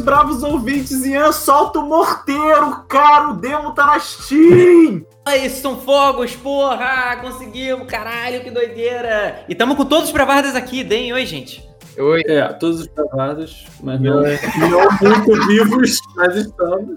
[0.00, 5.04] Bravos ouvintes, Ian, solta o morteiro, cara, o demo tá na Steam!
[5.24, 7.16] Aí, são fogos, porra!
[7.20, 9.44] Conseguimos, caralho, que doideira!
[9.48, 11.68] E tamo com todos os aqui, deem oi, gente.
[11.98, 12.22] Oi.
[12.26, 16.96] É, todos os bravados, mas não, não muito vivos, mas estamos.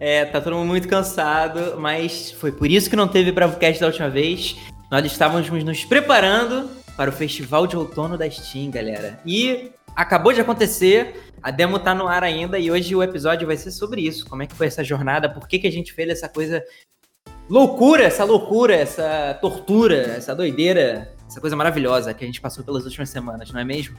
[0.00, 3.86] É, tá todo mundo muito cansado, mas foi por isso que não teve BravoCast da
[3.86, 4.56] última vez.
[4.90, 9.18] Nós estávamos nos preparando para o Festival de Outono da Steam, galera.
[9.26, 13.56] E acabou de acontecer, a demo tá no ar ainda e hoje o episódio vai
[13.56, 14.26] ser sobre isso.
[14.26, 16.64] Como é que foi essa jornada, por que, que a gente fez essa coisa
[17.48, 22.84] loucura, essa loucura, essa tortura, essa doideira, essa coisa maravilhosa que a gente passou pelas
[22.84, 23.96] últimas semanas, não é mesmo?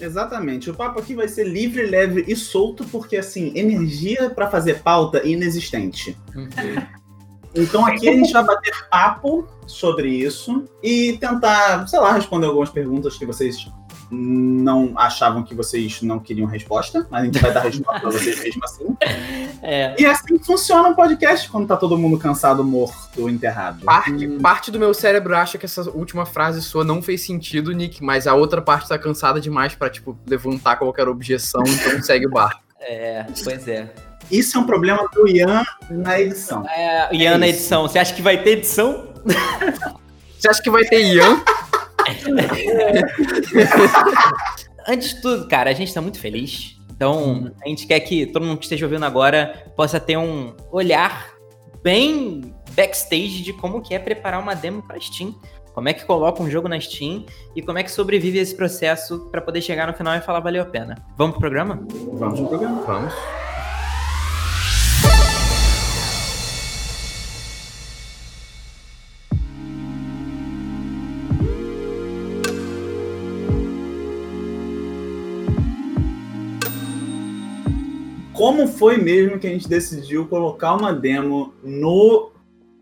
[0.00, 0.70] Exatamente.
[0.70, 5.26] O papo aqui vai ser livre, leve e solto, porque assim, energia para fazer pauta
[5.26, 6.16] inexistente.
[6.34, 6.48] Uhum.
[7.54, 12.70] Então aqui a gente vai bater papo sobre isso e tentar, sei lá, responder algumas
[12.70, 13.66] perguntas que vocês
[14.10, 18.42] não achavam que vocês não queriam resposta, mas a gente vai dar resposta pra vocês
[18.42, 18.96] mesmo assim.
[19.60, 19.96] É.
[19.98, 23.84] E assim funciona o um podcast quando tá todo mundo cansado, morto, enterrado.
[23.84, 24.38] Parte, hum.
[24.40, 28.28] parte do meu cérebro acha que essa última frase sua não fez sentido, Nick, mas
[28.28, 32.62] a outra parte tá cansada demais para tipo, levantar qualquer objeção, então segue o barco.
[32.80, 33.92] É, pois é.
[34.30, 36.64] Isso é um problema do Ian na edição.
[36.68, 37.82] É, Ian é na edição.
[37.82, 39.08] Você acha que vai ter edição?
[40.38, 41.42] Você acha que vai ter Ian?
[44.88, 46.78] Antes de tudo, cara, a gente tá muito feliz.
[46.90, 51.30] Então, a gente quer que todo mundo que esteja ouvindo agora possa ter um olhar
[51.82, 55.34] bem backstage de como que é preparar uma demo para Steam.
[55.72, 59.28] Como é que coloca um jogo na Steam e como é que sobrevive esse processo
[59.30, 60.96] para poder chegar no final e falar valeu a pena.
[61.16, 61.86] Vamos pro programa?
[62.14, 62.82] Vamos pro programa.
[62.82, 63.14] Vamos.
[78.38, 82.30] Como foi mesmo que a gente decidiu colocar uma demo no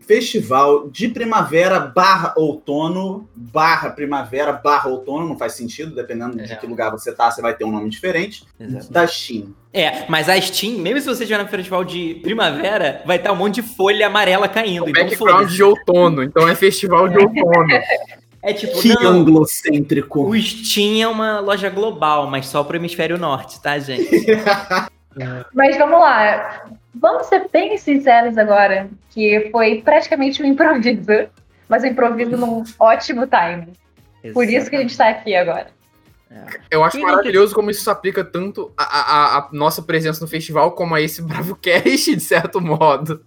[0.01, 6.43] festival de primavera barra outono, barra primavera, barra outono, não faz sentido, dependendo é.
[6.43, 8.93] de que lugar você tá, você vai ter um nome diferente, Exatamente.
[8.93, 9.55] da Steam.
[9.73, 13.35] É, mas a Steam, mesmo se você estiver no festival de primavera, vai estar um
[13.35, 14.85] monte de folha amarela caindo.
[14.85, 17.67] O então background de outono, então é festival de outono.
[18.43, 20.29] É tipo, que não, anglocêntrico.
[20.29, 24.07] O Steam é uma loja global, mas só pro hemisfério norte, tá, gente?
[25.53, 26.65] Mas vamos lá.
[26.93, 31.27] Vamos ser bem sinceros agora, que foi praticamente um improviso,
[31.69, 33.73] mas um improviso num ótimo time.
[34.33, 35.67] Por isso que a gente está aqui agora.
[36.29, 36.43] É.
[36.71, 40.93] Eu acho maravilhoso como isso se aplica tanto à, a nossa presença no festival como
[40.93, 43.21] a esse Bravo Cast, de certo modo.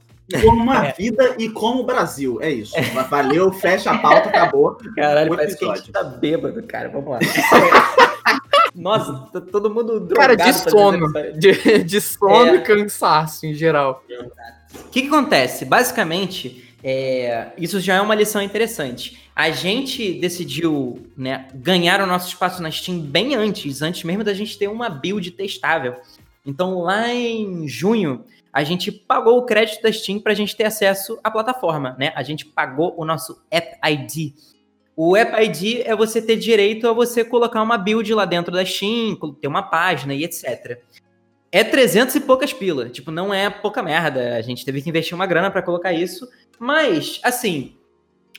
[0.45, 0.93] Como uma é.
[0.93, 2.39] vida e como o Brasil.
[2.41, 2.75] É isso.
[3.09, 4.79] Valeu, fecha a pauta, acabou.
[4.95, 6.89] Caralho, parece que a gente tá bêbado, cara.
[6.89, 7.19] Vamos lá.
[8.75, 10.15] Nossa, tá todo mundo drogado.
[10.15, 11.13] Cara, de sono.
[11.37, 12.57] De, de sono é...
[12.57, 14.05] e cansaço em geral.
[14.75, 15.65] O que, que acontece?
[15.65, 19.29] Basicamente, é, isso já é uma lição interessante.
[19.35, 24.35] A gente decidiu né, ganhar o nosso espaço na Steam bem antes, antes mesmo da
[24.35, 25.97] gente ter uma build testável.
[26.45, 30.65] Então, lá em junho, a gente pagou o crédito da Steam para a gente ter
[30.65, 32.13] acesso à plataforma, né?
[32.17, 34.33] A gente pagou o nosso App ID.
[35.03, 38.63] O App ID é você ter direito a você colocar uma build lá dentro da
[38.63, 40.79] Steam, ter uma página e etc.
[41.51, 44.37] É 300 e poucas pila, tipo, não é pouca merda.
[44.37, 46.29] A gente teve que investir uma grana para colocar isso,
[46.59, 47.77] mas assim,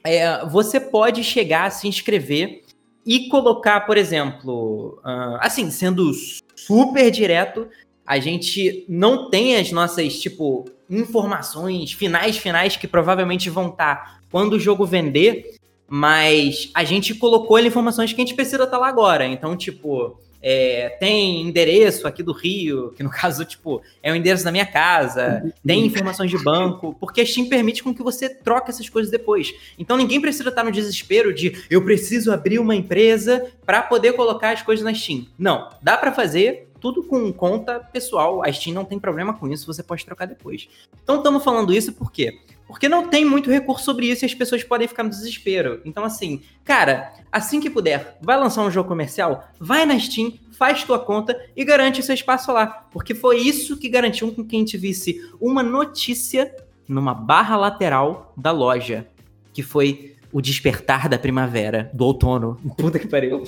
[0.03, 2.61] é, você pode chegar, se inscrever
[3.03, 6.11] e colocar, por exemplo, uh, assim, sendo
[6.55, 7.67] super direto,
[8.05, 14.21] a gente não tem as nossas, tipo, informações finais, finais que provavelmente vão estar tá
[14.31, 15.59] quando o jogo vender,
[15.93, 19.25] mas a gente colocou as informações que a gente precisa estar tá lá agora.
[19.25, 24.45] Então, tipo, é, tem endereço aqui do Rio, que no caso, tipo, é o endereço
[24.45, 28.69] da minha casa, tem informações de banco, porque a Steam permite com que você troque
[28.71, 29.53] essas coisas depois.
[29.77, 34.51] Então ninguém precisa estar no desespero de eu preciso abrir uma empresa para poder colocar
[34.51, 35.27] as coisas na Steam.
[35.37, 38.41] Não, dá para fazer tudo com conta pessoal.
[38.43, 40.69] A Steam não tem problema com isso, você pode trocar depois.
[41.03, 42.39] Então estamos falando isso por quê?
[42.71, 45.81] Porque não tem muito recurso sobre isso e as pessoas podem ficar no desespero.
[45.83, 50.81] Então, assim, cara, assim que puder, vai lançar um jogo comercial, vai na Steam, faz
[50.85, 52.87] tua conta e garante seu espaço lá.
[52.89, 56.55] Porque foi isso que garantiu com que a gente visse uma notícia
[56.87, 59.05] numa barra lateral da loja.
[59.53, 62.57] Que foi o despertar da primavera, do outono.
[62.77, 63.43] Puta que pariu.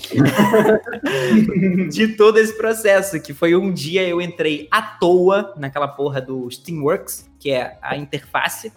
[1.90, 6.52] de todo esse processo, que foi um dia eu entrei à toa naquela porra do
[6.52, 8.74] Steamworks, que é a interface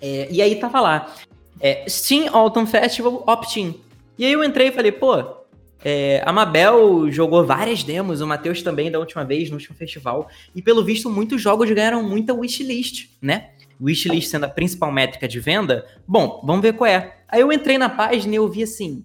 [0.00, 1.14] é, e aí tava lá,
[1.60, 3.74] é, Steam Autumn Festival Opt-in.
[4.18, 5.40] E aí eu entrei e falei, pô,
[5.82, 10.28] É, a Mabel jogou várias demos, o Matheus também da última vez, no último festival.
[10.54, 13.52] E pelo visto, muitos jogos ganharam muita wishlist, né?
[13.80, 15.86] Wishlist sendo a principal métrica de venda.
[16.06, 17.16] Bom, vamos ver qual é.
[17.26, 19.02] Aí eu entrei na página e eu vi assim: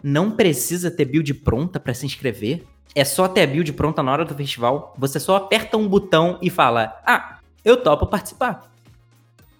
[0.00, 2.62] não precisa ter build pronta para se inscrever.
[2.94, 4.94] É só ter a build pronta na hora do festival.
[4.96, 8.72] Você só aperta um botão e fala: Ah, eu topo participar.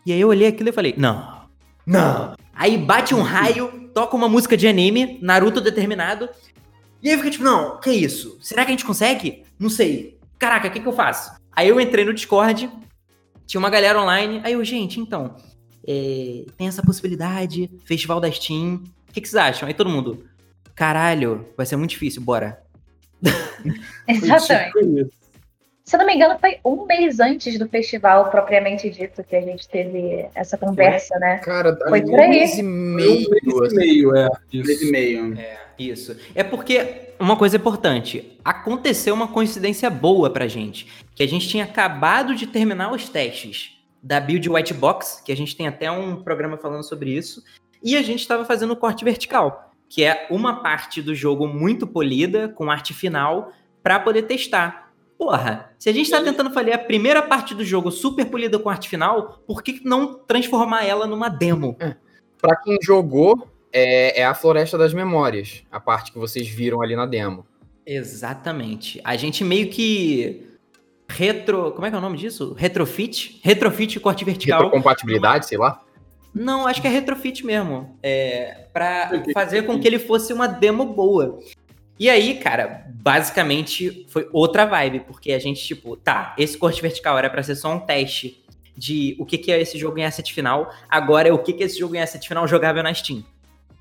[0.07, 1.43] E aí eu olhei aquilo e falei: Não,
[1.85, 2.37] não.
[2.55, 6.29] Aí bate um raio, toca uma música de anime, Naruto determinado.
[7.03, 8.39] E aí fica tipo: Não, que isso?
[8.41, 9.43] Será que a gente consegue?
[9.59, 10.17] Não sei.
[10.39, 11.33] Caraca, o que, que eu faço?
[11.51, 12.71] Aí eu entrei no Discord,
[13.47, 14.41] tinha uma galera online.
[14.45, 15.35] Aí eu, gente, então,
[15.87, 18.85] é, tem essa possibilidade, Festival da Steam.
[19.09, 19.67] O que, que vocês acham?
[19.67, 20.25] Aí todo mundo,
[20.75, 22.63] caralho, vai ser muito difícil, bora.
[24.07, 25.11] Exatamente.
[25.89, 29.41] Se eu não me engano, foi um mês antes do festival propriamente dito que a
[29.41, 31.39] gente teve essa conversa, né?
[31.39, 32.29] Cara, Foi um por aí.
[32.29, 33.29] mês e meio.
[33.29, 33.77] Um mês e assim.
[33.77, 34.29] meio, é.
[34.53, 34.91] Mês e Isso.
[34.91, 35.39] meio.
[35.39, 36.17] É, isso.
[36.35, 41.63] É porque uma coisa importante, aconteceu uma coincidência boa pra gente, que a gente tinha
[41.63, 46.17] acabado de terminar os testes da build white box, que a gente tem até um
[46.17, 47.45] programa falando sobre isso,
[47.81, 51.87] e a gente estava fazendo o corte vertical, que é uma parte do jogo muito
[51.87, 53.53] polida com arte final
[53.85, 54.86] pra poder testar.
[55.19, 58.69] Porra, se a gente tá tentando fazer a primeira parte do jogo super polida com
[58.69, 61.77] arte final, por que não transformar ela numa demo?
[62.39, 66.95] Pra quem jogou, é, é a Floresta das Memórias, a parte que vocês viram ali
[66.95, 67.47] na demo.
[67.87, 69.01] Exatamente.
[69.05, 70.47] A gente meio que
[71.09, 72.55] retro, como é que é o nome disso?
[72.59, 74.65] Retrofit, retrofit corte vertical.
[74.65, 75.83] Retrocompatibilidade, sei lá.
[76.35, 77.97] Não, acho que é retrofit mesmo.
[78.03, 81.39] É, para fazer com que ele fosse uma demo boa.
[81.99, 87.19] E aí, cara, basicamente foi outra vibe, porque a gente, tipo, tá, esse corte vertical
[87.19, 88.45] era pra ser só um teste
[88.77, 91.63] de o que, que é esse jogo em asset final, agora é o que, que
[91.63, 93.25] é esse jogo em asset final jogável na Steam.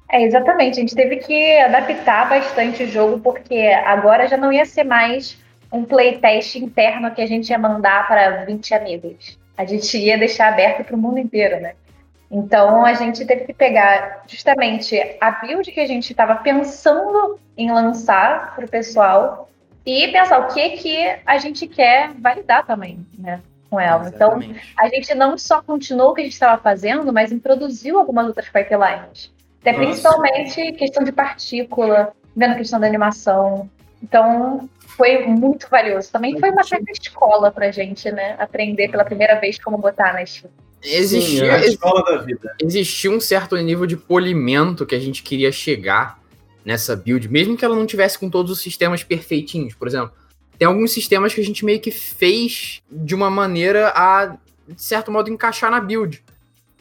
[0.09, 0.77] É, exatamente.
[0.77, 5.38] A gente teve que adaptar bastante o jogo, porque agora já não ia ser mais
[5.71, 9.38] um playtest interno que a gente ia mandar para 20 amigos.
[9.57, 11.73] A gente ia deixar aberto para o mundo inteiro, né?
[12.30, 17.72] Então a gente teve que pegar justamente a build que a gente estava pensando em
[17.72, 19.50] lançar para o pessoal
[19.86, 23.42] e pensar o que que a gente quer validar também, né?
[23.69, 24.07] Com ela.
[24.07, 24.74] Então Exatamente.
[24.77, 28.50] a gente não só continuou o que a gente estava fazendo, mas introduziu algumas outras
[28.50, 29.31] pipelines.
[29.62, 29.86] Até Nossa.
[29.86, 33.69] principalmente questão de partícula, vendo questão da animação.
[34.01, 36.12] Então, foi muito valioso.
[36.12, 38.36] Também foi uma certa escola pra gente, né?
[38.38, 40.45] Aprender pela primeira vez como botar nas.
[40.85, 42.55] Existia, Sim, é a escola da vida.
[42.61, 46.21] existia um certo nível de polimento que a gente queria chegar
[46.63, 49.73] nessa build, mesmo que ela não tivesse com todos os sistemas perfeitinhos.
[49.73, 50.11] Por exemplo,
[50.57, 54.37] tem alguns sistemas que a gente meio que fez de uma maneira a,
[54.67, 56.23] de certo modo, encaixar na build.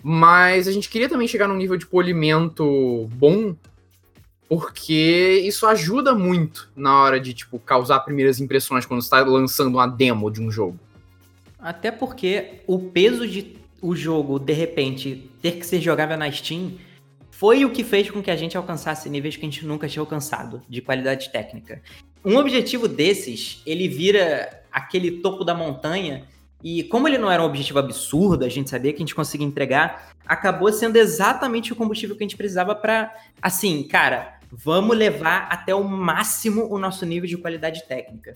[0.03, 3.57] Mas a gente queria também chegar num nível de polimento bom,
[4.49, 9.75] porque isso ajuda muito na hora de, tipo, causar primeiras impressões quando você está lançando
[9.75, 10.79] uma demo de um jogo.
[11.59, 16.79] Até porque o peso de o jogo, de repente, ter que ser jogável na Steam
[17.31, 20.01] foi o que fez com que a gente alcançasse níveis que a gente nunca tinha
[20.01, 21.83] alcançado de qualidade técnica.
[22.25, 26.25] Um objetivo desses, ele vira aquele topo da montanha
[26.63, 29.47] e como ele não era um objetivo absurdo, a gente sabia que a gente conseguia
[29.47, 35.47] entregar, acabou sendo exatamente o combustível que a gente precisava para, assim, cara, vamos levar
[35.51, 38.35] até o máximo o nosso nível de qualidade técnica.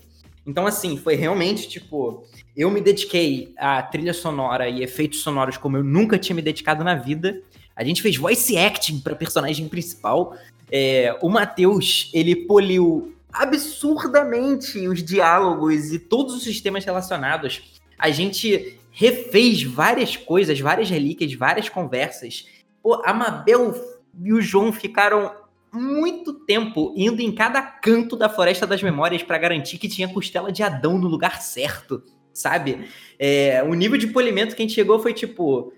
[0.49, 2.23] Então, assim, foi realmente tipo.
[2.57, 6.83] Eu me dediquei a trilha sonora e efeitos sonoros como eu nunca tinha me dedicado
[6.83, 7.39] na vida.
[7.75, 10.35] A gente fez voice acting para personagem principal.
[10.71, 17.79] É, o Matheus, ele poliu absurdamente os diálogos e todos os sistemas relacionados.
[17.97, 22.47] A gente refez várias coisas, várias relíquias, várias conversas.
[22.81, 23.75] Pô, a Mabel
[24.19, 25.31] e o João ficaram
[25.71, 30.51] muito tempo indo em cada canto da Floresta das Memórias para garantir que tinha costela
[30.51, 32.87] de Adão no lugar certo, sabe?
[33.17, 35.73] É, o nível de polimento que a gente chegou foi tipo.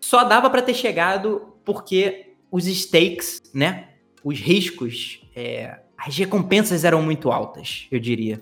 [0.00, 3.88] Só dava para ter chegado porque os stakes, né?
[4.22, 8.40] Os riscos, é, as recompensas eram muito altas, eu diria.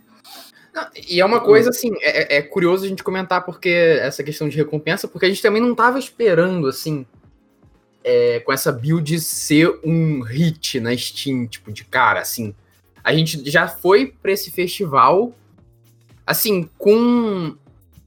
[0.74, 4.48] Não, E é uma coisa assim, é, é curioso a gente comentar porque essa questão
[4.48, 7.06] de recompensa, porque a gente também não tava esperando assim,
[8.04, 12.54] é, com essa build ser um hit na Steam, tipo de cara, assim.
[13.02, 15.32] A gente já foi pra esse festival,
[16.26, 17.56] assim, com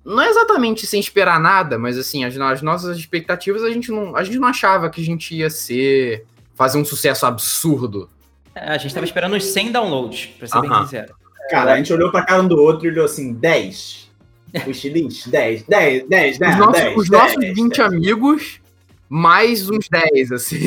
[0.03, 4.15] não é exatamente sem esperar nada, mas assim, as, as nossas expectativas a gente não,
[4.15, 8.07] a gente não achava que a gente ia ser fazer um sucesso absurdo.
[8.53, 10.83] É, a gente tava esperando uns 100 downloads, pra ser bem Aham.
[10.83, 11.15] sincero.
[11.49, 14.05] Cara, a gente olhou pra cara um do outro e olhou assim, 10.
[14.65, 18.61] Wishlist, 10, 10, 10, 10, Os nossos, 10, os 10, nossos 10, 20 amigos
[19.09, 20.57] mais uns 10, assim.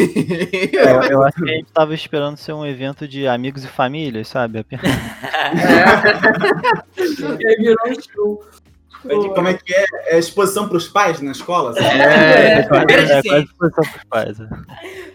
[0.73, 4.29] Eu, eu acho que a gente tava esperando ser um evento de amigos e famílias,
[4.29, 4.65] sabe?
[4.71, 4.77] E
[7.47, 8.45] aí virou um show.
[9.03, 9.87] Como é que é?
[10.07, 11.73] É exposição pros pais na escola?
[11.75, 11.87] sabe?
[11.87, 13.29] É, é, quase- é sim.
[13.29, 14.41] quase exposição pros pais.
[14.41, 14.49] é.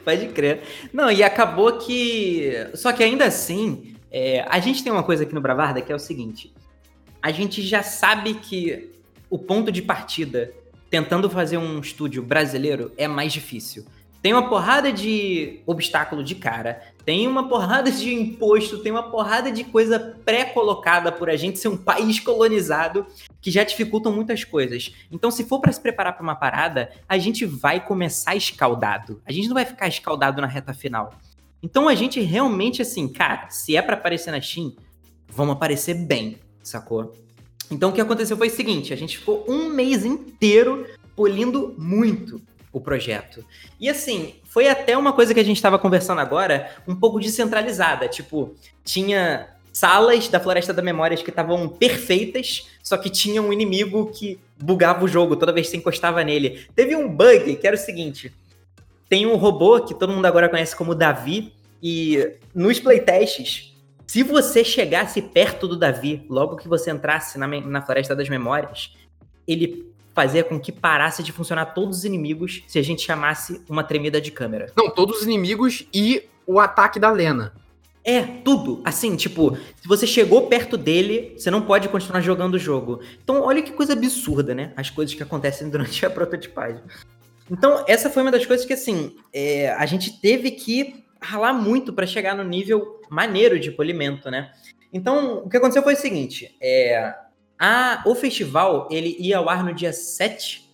[0.03, 0.62] Pode crer.
[0.94, 2.53] Não, e acabou que.
[2.75, 5.96] Só que ainda assim, é, a gente tem uma coisa aqui no Bravarda que é
[5.96, 6.53] o seguinte:
[7.22, 8.89] a gente já sabe que
[9.30, 10.51] o ponto de partida,
[10.94, 13.84] tentando fazer um estúdio brasileiro, é mais difícil.
[14.22, 19.52] Tem uma porrada de obstáculo de cara, tem uma porrada de imposto, tem uma porrada
[19.52, 23.08] de coisa pré-colocada por a gente ser um país colonizado
[23.42, 24.94] que já dificultam muitas coisas.
[25.12, 29.20] Então, se for para se preparar para uma parada, a gente vai começar escaldado.
[29.26, 31.12] A gente não vai ficar escaldado na reta final.
[31.64, 34.76] Então, a gente realmente, assim, cara, se é para aparecer na Steam,
[35.28, 37.16] vamos aparecer bem, sacou?
[37.72, 42.41] Então, o que aconteceu foi o seguinte: a gente ficou um mês inteiro polindo muito
[42.72, 43.46] o projeto.
[43.79, 48.08] E assim, foi até uma coisa que a gente estava conversando agora, um pouco descentralizada.
[48.08, 54.12] Tipo, tinha salas da Floresta da Memórias que estavam perfeitas, só que tinha um inimigo
[54.12, 56.65] que bugava o jogo toda vez que você encostava nele.
[56.75, 58.34] Teve um bug que era o seguinte:
[59.08, 63.73] tem um robô que todo mundo agora conhece como Davi, e nos playtests,
[64.13, 68.93] se você chegasse perto do Davi, logo que você entrasse na, na Floresta das Memórias,
[69.48, 73.84] ele fazia com que parasse de funcionar todos os inimigos se a gente chamasse uma
[73.84, 74.72] tremida de câmera.
[74.77, 77.55] Não, todos os inimigos e o ataque da Lena.
[78.03, 78.84] É, tudo.
[78.86, 83.00] Assim, tipo, se você chegou perto dele, você não pode continuar jogando o jogo.
[83.24, 84.74] Então, olha que coisa absurda, né?
[84.75, 86.84] As coisas que acontecem durante a prototipagem.
[87.50, 91.94] Então, essa foi uma das coisas que, assim, é, a gente teve que ralar muito
[91.94, 94.51] pra chegar no nível maneiro de polimento, né?
[94.92, 97.15] Então, o que aconteceu foi o seguinte: é,
[97.58, 100.70] a, o festival ele ia ao ar no dia 7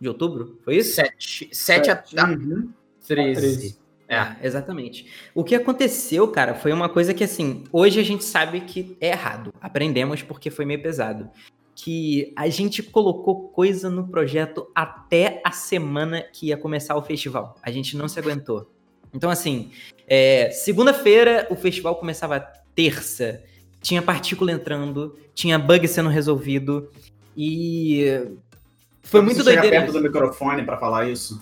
[0.00, 0.94] de outubro, foi isso?
[0.96, 2.72] 7, 7 a Uhum.
[3.06, 3.78] 13.
[3.78, 3.82] É.
[4.14, 5.06] É, exatamente.
[5.34, 9.08] O que aconteceu, cara, foi uma coisa que, assim, hoje a gente sabe que é
[9.08, 9.54] errado.
[9.58, 11.30] Aprendemos porque foi meio pesado.
[11.74, 17.56] Que a gente colocou coisa no projeto até a semana que ia começar o festival.
[17.62, 18.70] A gente não se aguentou.
[19.14, 19.70] Então, assim,
[20.08, 22.40] é, segunda-feira o festival começava
[22.74, 23.42] terça.
[23.80, 26.88] Tinha partícula entrando, tinha bug sendo resolvido.
[27.36, 28.22] E.
[29.02, 29.84] Foi muito Você chega doideira.
[29.84, 31.40] perto do microfone pra falar isso.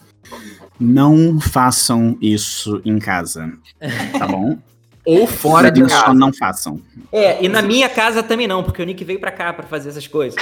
[0.78, 3.52] Não façam isso em casa,
[4.18, 4.58] tá bom?
[5.04, 6.14] Ou fora de casa.
[6.14, 6.80] não façam.
[7.10, 9.88] É, e na minha casa também não, porque o Nick veio pra cá pra fazer
[9.88, 10.36] essas coisas.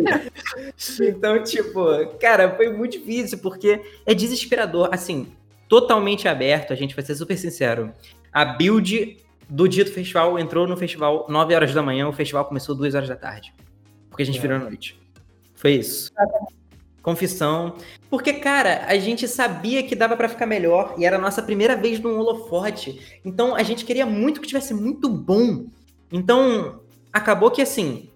[1.00, 1.84] então, tipo,
[2.18, 4.88] cara, foi muito difícil, porque é desesperador.
[4.90, 5.28] Assim,
[5.68, 7.92] totalmente aberto, a gente vai ser super sincero.
[8.32, 9.18] A build
[9.48, 12.94] do dia do festival entrou no festival 9 horas da manhã, o festival começou 2
[12.94, 13.52] horas da tarde.
[14.08, 14.98] Porque a gente virou à noite.
[15.54, 16.12] Foi isso.
[17.02, 17.76] Confissão.
[18.08, 21.76] Porque, cara, a gente sabia que dava pra ficar melhor e era a nossa primeira
[21.76, 23.20] vez num holofote.
[23.24, 25.66] Então a gente queria muito que tivesse muito bom.
[26.10, 26.80] Então,
[27.12, 28.08] acabou que assim.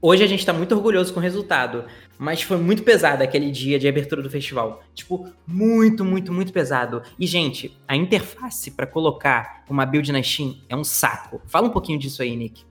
[0.00, 1.84] Hoje a gente tá muito orgulhoso com o resultado.
[2.18, 4.82] Mas foi muito pesado aquele dia de abertura do festival.
[4.94, 7.02] Tipo, muito, muito, muito pesado.
[7.18, 11.40] E, gente, a interface pra colocar uma build na Steam é um saco.
[11.46, 12.64] Fala um pouquinho disso aí, Nick.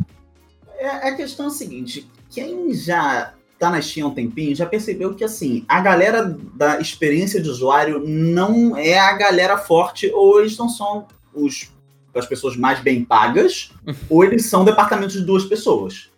[0.77, 4.65] É, a questão é a seguinte: quem já tá na Steam há um tempinho já
[4.65, 10.39] percebeu que assim, a galera da experiência de usuário não é a galera forte, ou
[10.39, 11.71] eles não são os,
[12.13, 13.71] as pessoas mais bem pagas,
[14.09, 16.11] ou eles são departamentos de duas pessoas.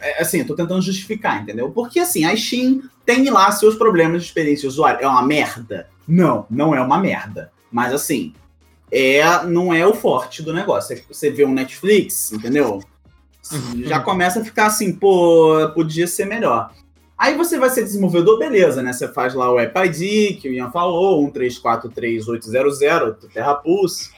[0.00, 1.70] É, assim, eu tô tentando justificar, entendeu?
[1.70, 5.02] Porque assim, a Steam tem lá seus problemas de experiência de usuário.
[5.02, 5.88] É uma merda?
[6.06, 7.52] Não, não é uma merda.
[7.70, 8.34] Mas assim,
[8.90, 10.96] é, não é o forte do negócio.
[11.08, 12.80] Você vê um Netflix, entendeu?
[13.84, 16.72] já começa a ficar assim, pô, podia ser melhor.
[17.16, 18.92] Aí você vai ser desenvolvedor, beleza, né?
[18.92, 24.12] Você faz lá o App ID, que o Ian falou, 1343800, do TerraPulse.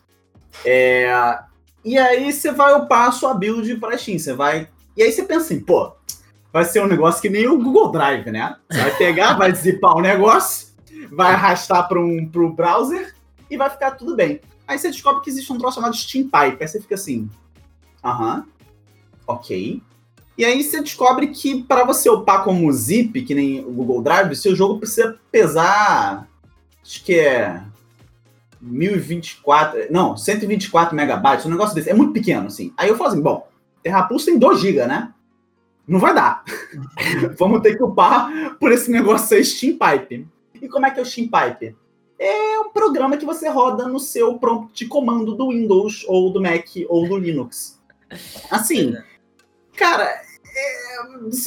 [0.65, 1.39] É...
[1.85, 4.69] E aí você vai upar a sua build pra Steam, você vai...
[4.97, 5.93] E aí você pensa assim, pô,
[6.53, 8.57] vai ser um negócio que nem o Google Drive, né?
[8.71, 10.69] Você vai pegar, vai zipar o negócio,
[11.13, 13.15] vai arrastar para um pro browser
[13.51, 14.41] e vai ficar tudo bem.
[14.67, 17.29] Aí você descobre que existe um troço chamado Steam Pipe, aí você fica assim,
[18.03, 18.47] aham,
[19.27, 19.83] ok.
[20.39, 24.35] E aí você descobre que para você upar como zip, que nem o Google Drive,
[24.35, 26.29] seu jogo precisa pesar,
[26.83, 27.63] acho que é
[28.61, 31.89] 1024, não, 124 megabytes, um negócio desse.
[31.89, 32.73] É muito pequeno, assim.
[32.77, 33.47] Aí eu falo assim, bom,
[33.87, 35.15] Terrapulse tem 2 GB, né?
[35.87, 36.43] Não vai dar.
[37.39, 40.27] Vamos ter que upar por esse negócio aí, Steam Pipe.
[40.61, 41.77] E como é que é o Steam Pipe?
[42.19, 46.43] É um programa que você roda no seu prompt de comando do Windows, ou do
[46.43, 47.81] Mac, ou do Linux.
[48.51, 48.97] Assim,
[49.77, 50.26] cara, é, se,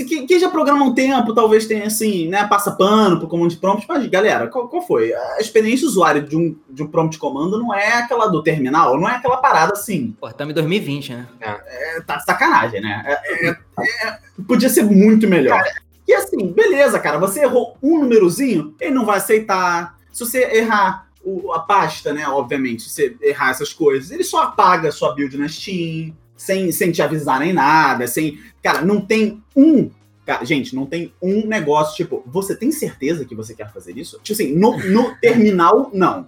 [0.08, 2.48] quem, quem já programa um tempo, talvez tenha assim, né?
[2.48, 5.14] Passa pano pro comando de prompt, mas galera, qual, qual foi?
[5.14, 9.00] A experiência usuária de um, de um prompt de comando não é aquela do terminal,
[9.00, 10.16] não é aquela parada assim.
[10.20, 11.28] Pô, estamos em 2020, né?
[11.40, 13.04] É, tá de sacanagem, né?
[13.06, 15.64] É, é, é, podia ser muito melhor.
[16.08, 19.98] E assim, beleza, cara, você errou um númerozinho, ele não vai aceitar.
[20.12, 22.28] Se você errar o, a pasta, né?
[22.28, 26.72] Obviamente, se você errar essas coisas, ele só apaga a sua build na Steam, sem,
[26.72, 28.40] sem te avisar nem nada, sem.
[28.64, 29.92] Cara, não tem um.
[30.26, 34.18] Cara, gente, não tem um negócio, tipo, você tem certeza que você quer fazer isso?
[34.24, 36.28] Tipo assim, no, no terminal, não.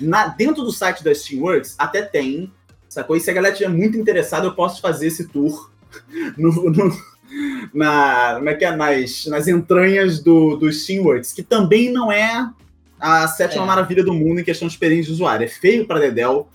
[0.00, 2.52] Na, dentro do site da Steamworks, até tem,
[2.88, 3.16] sacou?
[3.16, 5.72] E se a galera estiver muito interessada, eu posso fazer esse tour
[6.38, 6.96] no, no,
[7.74, 8.76] na, como é que é?
[8.76, 12.48] nas, nas entranhas do, do Steamworks, que também não é
[13.00, 13.66] a sétima É.
[13.66, 15.44] maravilha do mundo em questão de experiência de usuário.
[15.44, 16.48] É feio pra Dedel,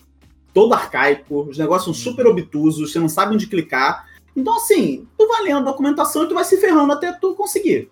[0.58, 4.08] todo arcaico, os negócios são super obtusos, você não sabe onde clicar.
[4.36, 7.92] Então, assim, tu vai lendo a documentação e tu vai se ferrando até tu conseguir.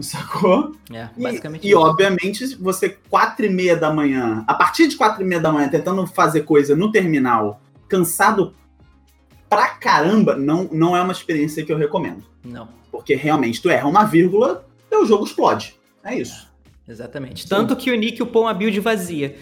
[0.00, 0.74] Sacou?
[0.90, 1.66] É, E, basicamente.
[1.66, 1.78] e, isso.
[1.78, 5.68] obviamente, você, quatro e meia da manhã, a partir de quatro e meia da manhã,
[5.68, 8.54] tentando fazer coisa no terminal, cansado
[9.50, 12.24] pra caramba, não, não é uma experiência que eu recomendo.
[12.42, 15.78] Não, Porque realmente, tu erra uma vírgula, teu jogo explode.
[16.02, 16.48] É isso.
[16.88, 17.46] exatamente.
[17.46, 19.36] Tanto que o Nick upou uma build vazia.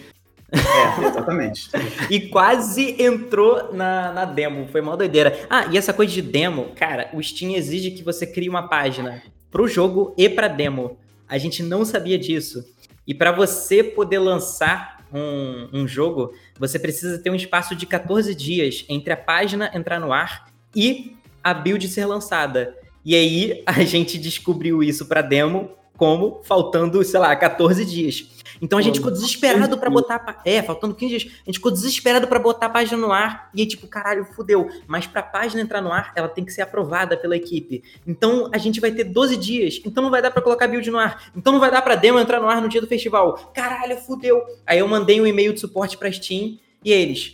[0.51, 1.69] É, exatamente.
[2.09, 4.67] E quase entrou na, na demo.
[4.67, 5.47] Foi uma doideira.
[5.49, 9.23] Ah, e essa coisa de demo, cara, o Steam exige que você crie uma página
[9.49, 10.97] pro jogo e pra demo.
[11.27, 12.65] A gente não sabia disso.
[13.07, 18.33] E para você poder lançar um, um jogo, você precisa ter um espaço de 14
[18.35, 22.75] dias entre a página entrar no ar e a build ser lançada.
[23.03, 28.27] E aí a gente descobriu isso pra demo como faltando, sei lá, 14 dias.
[28.61, 30.41] Então a gente ficou desesperado pra botar.
[30.45, 31.33] É, faltando 15 dias.
[31.41, 33.49] A gente ficou desesperado pra botar a página no ar.
[33.55, 34.69] E aí, tipo, caralho, fudeu.
[34.85, 37.83] Mas pra página entrar no ar, ela tem que ser aprovada pela equipe.
[38.05, 39.81] Então a gente vai ter 12 dias.
[39.83, 41.31] Então não vai dar pra colocar build no ar.
[41.35, 43.51] Então não vai dar pra demo entrar no ar no dia do festival.
[43.53, 44.43] Caralho, fudeu.
[44.67, 46.59] Aí eu mandei um e-mail de suporte pra Steam.
[46.85, 47.33] E eles.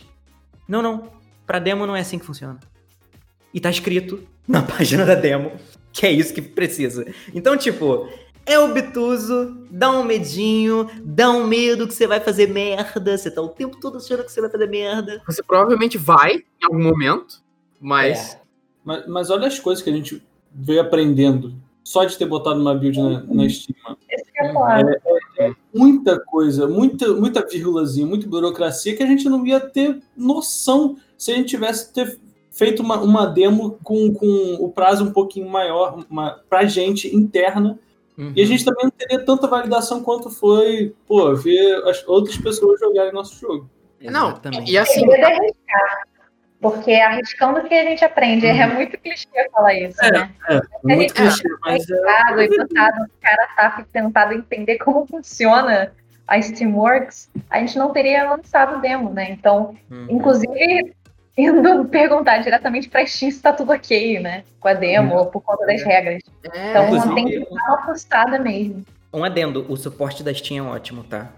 [0.66, 1.10] Não, não.
[1.46, 2.58] Pra demo não é assim que funciona.
[3.52, 5.52] E tá escrito na página da demo
[5.98, 7.04] que é isso que precisa.
[7.34, 8.08] Então, tipo,
[8.48, 13.42] é obtuso, dá um medinho, dá um medo que você vai fazer merda, você tá
[13.42, 15.22] o tempo todo achando que você vai fazer merda.
[15.26, 17.42] Você provavelmente vai em algum momento,
[17.80, 18.34] mas.
[18.34, 18.40] É.
[18.84, 22.74] Mas, mas olha as coisas que a gente veio aprendendo só de ter botado uma
[22.74, 23.74] build na, na Steam.
[24.06, 24.82] que eu ia falar.
[25.74, 31.32] Muita coisa, muita, muita vírgulazinha, muita burocracia que a gente não ia ter noção se
[31.32, 32.18] a gente tivesse ter
[32.50, 37.78] feito uma, uma demo com, com o prazo um pouquinho maior uma, pra gente interna.
[38.18, 38.32] Uhum.
[38.34, 42.80] E a gente também não teria tanta validação quanto foi, pô, ver as outras pessoas
[42.80, 43.70] jogarem nosso jogo.
[44.00, 44.72] Não, Exatamente.
[44.72, 46.02] e O assim, é arriscar.
[46.60, 48.44] Porque é arriscando que a gente aprende.
[48.46, 50.10] É muito clichê falar isso, É.
[50.10, 50.30] né?
[50.82, 51.94] Muito É, clichê, mas é.
[52.44, 55.92] E botado no cara tá tentado entender como funciona
[56.26, 59.30] a Steamworks, a gente não teria lançado o demo, né?
[59.30, 60.06] Então, Uhum.
[60.10, 60.94] inclusive,
[61.38, 64.42] indo perguntar diretamente pra Steam se tá tudo ok, né?
[64.58, 66.20] Com a demo, ou por conta das regras.
[66.52, 68.84] é, Então, Inclusive- tem que dar uma postada mesmo.
[69.14, 71.30] Um adendo, o suporte da Steam é ótimo, tá?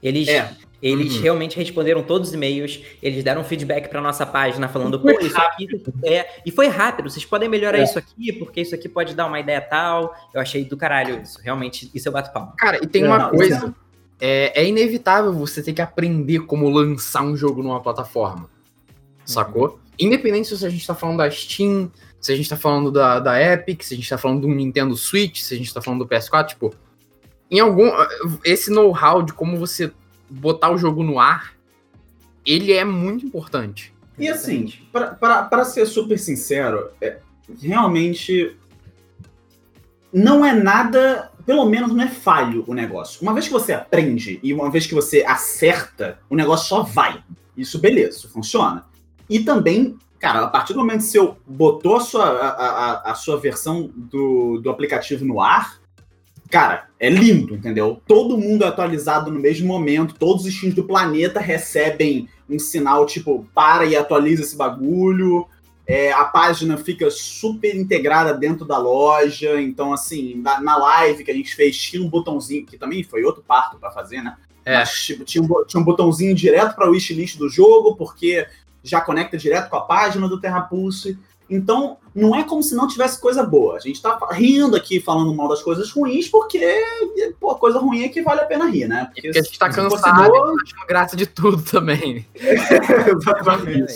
[0.00, 0.48] Eles, É.
[0.80, 1.22] eles Uhum.
[1.22, 5.66] realmente responderam todos os e-mails, eles deram feedback pra nossa página falando, pô, isso aqui
[6.04, 6.28] é.
[6.46, 7.82] E foi rápido, vocês podem melhorar É.
[7.82, 10.14] isso aqui, porque isso aqui pode dar uma ideia tal.
[10.32, 12.52] Eu achei do caralho isso, realmente, isso eu bato palma.
[12.56, 13.74] cara, e tem Não, uma não, coisa.
[14.20, 18.48] É, é inevitável você ter que aprender como lançar um jogo numa plataforma.
[19.28, 19.78] Sacou?
[19.98, 23.40] Independente se a gente tá falando da Steam, se a gente tá falando da, da
[23.40, 26.08] Epic, se a gente tá falando do Nintendo Switch, se a gente tá falando do
[26.08, 26.74] PS4, tipo,
[27.50, 27.90] em algum.
[28.42, 29.92] Esse know-how de como você
[30.30, 31.52] botar o jogo no ar,
[32.44, 33.92] ele é muito importante.
[34.18, 37.18] E assim, pra ser super sincero, é,
[37.60, 38.56] realmente
[40.10, 43.20] não é nada, pelo menos não é falho o negócio.
[43.20, 47.22] Uma vez que você aprende e uma vez que você acerta, o negócio só vai.
[47.54, 48.86] Isso beleza, isso funciona.
[49.28, 53.14] E também, cara, a partir do momento que você botou a sua, a, a- a
[53.14, 55.78] sua versão do, do aplicativo no ar,
[56.50, 58.00] cara, é lindo, entendeu?
[58.06, 63.04] Todo mundo é atualizado no mesmo momento, todos os times do planeta recebem um sinal
[63.04, 65.46] tipo, para e atualiza esse bagulho.
[65.86, 69.60] É, a página fica super integrada dentro da loja.
[69.60, 73.22] Então, assim, na, na live que a gente fez, tinha um botãozinho, que também foi
[73.24, 74.36] outro parto pra fazer, né?
[74.66, 74.78] É.
[74.78, 78.46] Mas, tipo, tinha, um, tinha um botãozinho direto pra wishlist do jogo, porque
[78.82, 81.18] já conecta direto com a página do Terra Pulse.
[81.50, 83.76] Então, não é como se não tivesse coisa boa.
[83.76, 86.60] A gente tá rindo aqui falando mal das coisas ruins, porque,
[87.40, 89.06] pô, coisa ruim é que vale a pena rir, né?
[89.06, 92.26] Porque a gente tá se fosse cansado boa- e tá achando graça de tudo também.
[92.36, 93.94] Exatamente.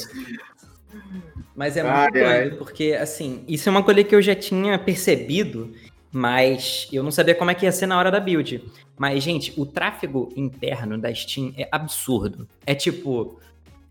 [1.54, 5.70] Mas é muito doido, porque, assim, isso é uma coisa que eu já tinha percebido,
[6.10, 8.64] mas eu não sabia como é que ia ser na hora da build.
[8.98, 12.48] Mas, gente, o tráfego interno da Steam é absurdo.
[12.64, 13.38] É tipo,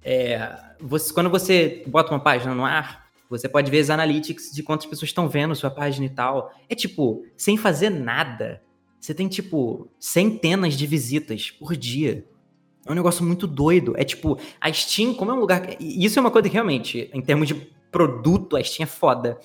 [0.04, 4.62] é, você, quando você bota uma página no ar, você pode ver as analytics de
[4.62, 6.54] quantas pessoas estão vendo sua página e tal.
[6.68, 8.62] É tipo, sem fazer nada.
[9.00, 12.26] Você tem, tipo, centenas de visitas por dia.
[12.86, 13.94] É um negócio muito doido.
[13.96, 15.76] É tipo, a Steam, como é um lugar.
[15.80, 17.56] Isso é uma coisa que realmente, em termos de
[17.92, 19.40] produto, a Steam é foda.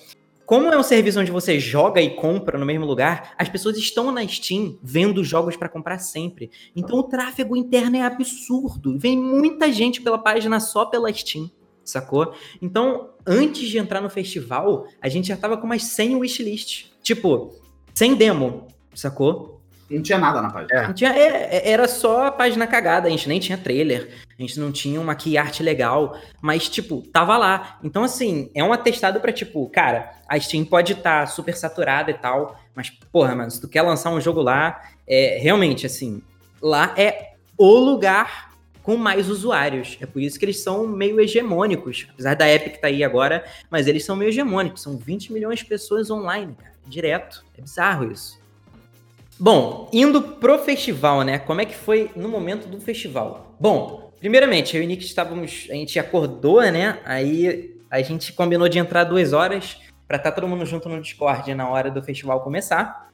[0.47, 4.13] Como é um serviço onde você joga e compra no mesmo lugar, as pessoas estão
[4.13, 6.49] na Steam vendo jogos para comprar sempre.
[6.73, 8.97] Então o tráfego interno é absurdo.
[8.97, 11.51] Vem muita gente pela página só pela Steam,
[11.83, 12.33] sacou?
[12.61, 16.93] Então, antes de entrar no festival, a gente já tava com umas 100 wishlist.
[17.03, 17.53] Tipo,
[17.93, 19.61] sem demo, sacou?
[19.91, 20.79] Não tinha nada na página.
[20.79, 20.93] É.
[20.93, 24.71] Tinha, é, era só a página cagada, a gente nem tinha trailer, a gente não
[24.71, 27.79] tinha uma key art legal, mas, tipo, tava lá.
[27.83, 32.11] Então, assim, é um atestado pra, tipo, cara, a Steam pode estar tá super saturada
[32.11, 36.21] e tal, mas, porra, mano, se tu quer lançar um jogo lá, é realmente, assim,
[36.61, 38.51] lá é o lugar
[38.83, 39.97] com mais usuários.
[39.99, 42.07] É por isso que eles são meio hegemônicos.
[42.13, 44.81] Apesar da Epic tá aí agora, mas eles são meio hegemônicos.
[44.81, 47.43] São 20 milhões de pessoas online, cara, direto.
[47.57, 48.39] É bizarro isso.
[49.39, 51.37] Bom, indo pro festival, né?
[51.37, 53.55] Como é que foi no momento do festival?
[53.59, 55.67] Bom, primeiramente, eu e o Nick estávamos.
[55.69, 56.99] A gente acordou, né?
[57.05, 59.77] Aí a gente combinou de entrar duas horas
[60.07, 63.09] para estar tá todo mundo junto no Discord na hora do festival começar.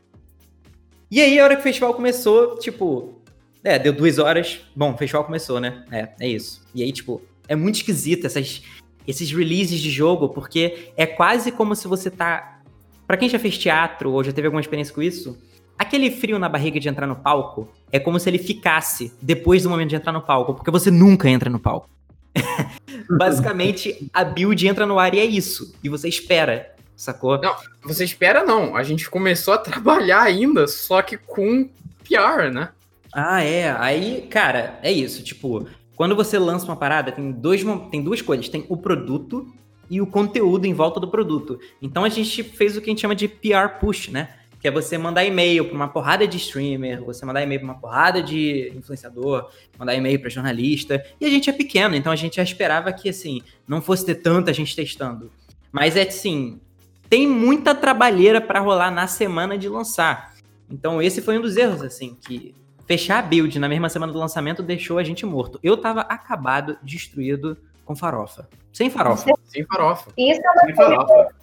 [1.10, 3.22] E aí, a hora que o festival começou, tipo.
[3.64, 4.62] É, deu duas horas.
[4.76, 5.86] Bom, o festival começou, né?
[5.92, 6.62] É, é isso.
[6.76, 8.64] E aí, tipo, é muito esquisito essas,
[9.08, 12.62] esses releases de jogo, porque é quase como se você tá.
[13.06, 15.38] Pra quem já fez teatro ou já teve alguma experiência com isso,
[15.78, 19.70] Aquele frio na barriga de entrar no palco é como se ele ficasse depois do
[19.70, 21.90] momento de entrar no palco, porque você nunca entra no palco.
[23.10, 25.76] Basicamente, a build entra no ar e é isso.
[25.84, 27.40] E você espera, sacou?
[27.42, 28.76] Não, você espera não.
[28.76, 31.70] A gente começou a trabalhar ainda, só que com
[32.04, 32.70] PR, né?
[33.14, 33.76] Ah, é.
[33.78, 35.24] Aí, cara, é isso.
[35.24, 38.50] Tipo, quando você lança uma parada, tem, dois, tem duas coisas.
[38.50, 39.48] Tem o produto
[39.90, 41.60] e o conteúdo em volta do produto.
[41.82, 44.30] Então a gente fez o que a gente chama de PR push, né?
[44.64, 47.78] Que é você mandar e-mail para uma porrada de streamer, você mandar e-mail para uma
[47.78, 51.04] porrada de influenciador, mandar e-mail para jornalista.
[51.20, 54.16] E a gente é pequeno, então a gente já esperava que assim não fosse ter
[54.16, 55.30] tanta gente testando.
[55.70, 56.62] Mas é assim,
[57.10, 60.34] tem muita trabalheira para rolar na semana de lançar.
[60.72, 62.56] Então esse foi um dos erros assim que
[62.88, 65.60] fechar a build na mesma semana do lançamento deixou a gente morto.
[65.62, 68.48] Eu tava acabado, destruído com farofa.
[68.72, 69.30] Sem farofa.
[69.44, 70.10] Sem farofa.
[70.18, 71.36] Isso é uma, coisa, farofa.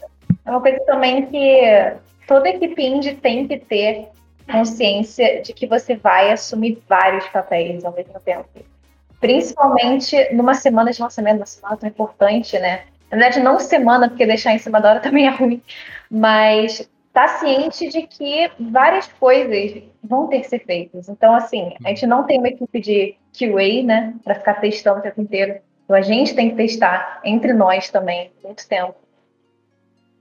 [0.47, 2.01] é uma coisa também que
[2.31, 4.07] toda equipe indie tem que ter
[4.49, 8.49] consciência de que você vai assumir vários papéis ao mesmo tempo.
[9.19, 12.85] Principalmente numa semana de lançamento, uma semana tão importante, né?
[13.11, 15.61] Na verdade, não semana, porque deixar em cima da hora também é ruim,
[16.09, 21.09] mas tá ciente de que várias coisas vão ter que ser feitas.
[21.09, 25.03] Então, assim, a gente não tem uma equipe de QA, né, para ficar testando o
[25.03, 25.57] tempo inteiro.
[25.85, 28.95] Então, a gente tem que testar entre nós também, muito tempo.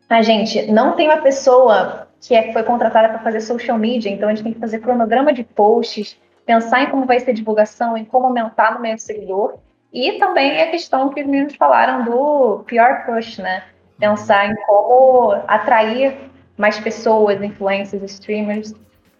[0.09, 4.27] A gente não tem uma pessoa que é, foi contratada para fazer social media, então
[4.27, 7.95] a gente tem que fazer cronograma de posts, pensar em como vai ser a divulgação,
[7.95, 9.59] em como aumentar no meio do seguidor.
[9.93, 13.63] E também a questão que os meninos falaram do PR push, né?
[13.97, 16.17] Pensar em como atrair
[16.57, 18.73] mais pessoas, influencers, streamers,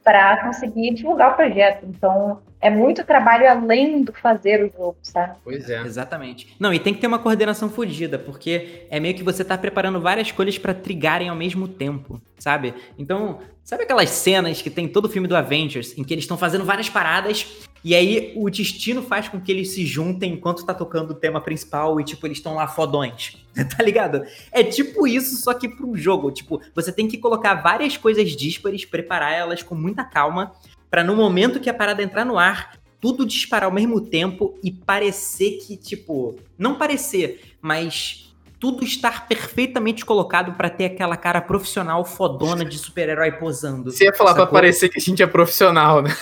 [0.03, 1.85] para conseguir divulgar o projeto.
[1.85, 5.35] Então, é muito trabalho além do fazer o jogo, sabe?
[5.43, 5.81] Pois é.
[5.81, 6.55] Exatamente.
[6.59, 10.01] Não, e tem que ter uma coordenação fodida, porque é meio que você tá preparando
[10.01, 12.73] várias coisas para trigarem ao mesmo tempo, sabe?
[12.97, 16.37] Então, sabe aquelas cenas que tem todo o filme do Avengers, em que eles estão
[16.37, 17.47] fazendo várias paradas,
[17.81, 21.39] e aí o destino faz com que eles se juntem enquanto tá tocando o tema
[21.39, 23.37] principal e, tipo, eles estão lá fodões.
[23.77, 24.25] tá ligado?
[24.51, 26.31] É tipo isso, só que pro jogo.
[26.31, 30.51] Tipo, você tem que colocar várias coisas díspares, preparar elas com muita calma,
[30.89, 34.71] para no momento que a parada entrar no ar, tudo disparar ao mesmo tempo e
[34.71, 42.03] parecer que, tipo, não parecer, mas tudo estar perfeitamente colocado para ter aquela cara profissional
[42.03, 43.91] fodona de super-herói posando.
[43.91, 46.15] Você ia falar para parecer que a gente é profissional, né?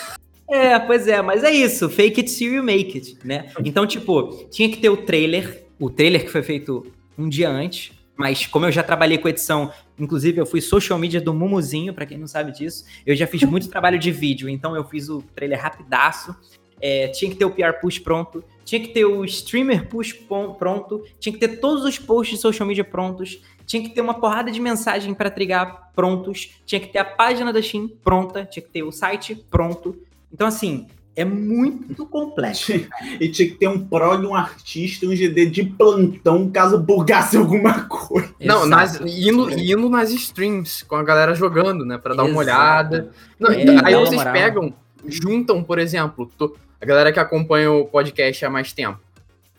[0.49, 3.51] É, pois é, mas é isso, fake it till you make it, né?
[3.65, 6.85] Então, tipo, tinha que ter o trailer, o trailer que foi feito
[7.17, 11.21] um dia antes, mas como eu já trabalhei com edição, inclusive eu fui social media
[11.21, 14.75] do Mumuzinho, para quem não sabe disso, eu já fiz muito trabalho de vídeo, então
[14.75, 16.35] eu fiz o trailer rapidaço,
[16.81, 20.13] é, tinha que ter o PR push pronto, tinha que ter o streamer push
[20.59, 24.13] pronto, tinha que ter todos os posts de social media prontos, tinha que ter uma
[24.13, 28.63] porrada de mensagem para trigar prontos, tinha que ter a página da Steam pronta, tinha
[28.63, 29.97] que ter o site pronto.
[30.31, 32.73] Então, assim, É muito complexo.
[33.19, 37.85] e tinha que ter um prog, um artista, um GD de plantão caso bugasse alguma
[37.85, 38.29] coisa.
[38.39, 41.97] Não, nas, indo, indo nas streams com a galera jogando, né?
[41.97, 42.31] Pra dar Exato.
[42.31, 43.11] uma olhada.
[43.39, 44.71] Não, é, aí vocês pegam,
[45.07, 46.31] juntam, por exemplo,
[46.79, 48.99] a galera que acompanha o podcast há mais tempo.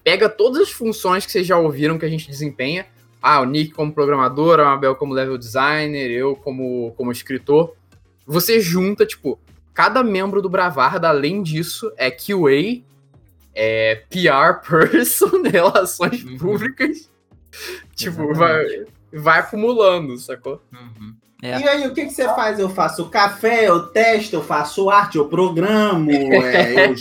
[0.05, 2.87] Pega todas as funções que vocês já ouviram que a gente desempenha.
[3.21, 7.75] Ah, o Nick como programador, a Mabel como level designer, eu como, como escritor.
[8.25, 9.41] Você junta, tipo,
[9.79, 12.83] cada membro do Bravarda, além disso, é QA,
[13.55, 16.37] é PR person, relações uhum.
[16.37, 17.09] públicas.
[17.95, 18.65] tipo, vai,
[19.13, 20.61] vai acumulando, sacou?
[20.73, 21.15] Uhum.
[21.41, 21.61] É.
[21.61, 22.59] E aí, o que, que você faz?
[22.59, 26.97] Eu faço café, eu testo, eu faço arte, eu programo, é, eu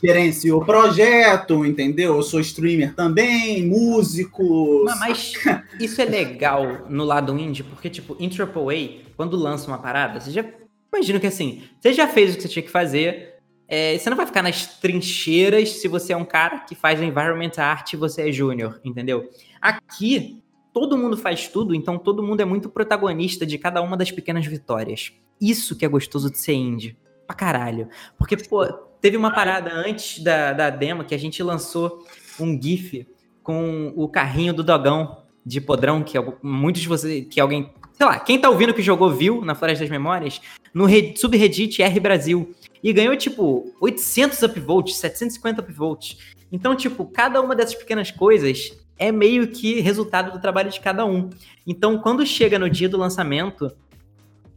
[0.00, 2.14] gerencio o projeto, entendeu?
[2.14, 4.84] Eu sou streamer também, músico.
[5.00, 5.32] Mas,
[5.80, 10.30] isso é legal no lado indie, porque, tipo, em AAA, quando lança uma parada, você
[10.30, 10.44] já
[10.94, 13.36] Imagino que assim, você já fez o que você tinha que fazer.
[13.66, 17.52] É, você não vai ficar nas trincheiras se você é um cara que faz environment
[17.56, 19.30] art e você é júnior, entendeu?
[19.60, 20.42] Aqui,
[20.74, 24.44] todo mundo faz tudo, então todo mundo é muito protagonista de cada uma das pequenas
[24.44, 25.12] vitórias.
[25.40, 26.96] Isso que é gostoso de ser indie.
[27.26, 27.88] Pra caralho.
[28.18, 28.66] Porque, pô,
[29.00, 32.04] teve uma parada antes da, da demo que a gente lançou
[32.38, 33.06] um GIF
[33.42, 37.72] com o carrinho do dogão de podrão, que muitos de vocês, que alguém
[38.02, 40.40] sei lá, quem tá ouvindo que jogou viu na Floresta das Memórias,
[40.74, 42.52] no subreddit R Brasil.
[42.82, 46.18] E ganhou, tipo, 800 upvotes, 750 upvotes.
[46.50, 51.06] Então, tipo, cada uma dessas pequenas coisas é meio que resultado do trabalho de cada
[51.06, 51.30] um.
[51.64, 53.70] Então, quando chega no dia do lançamento,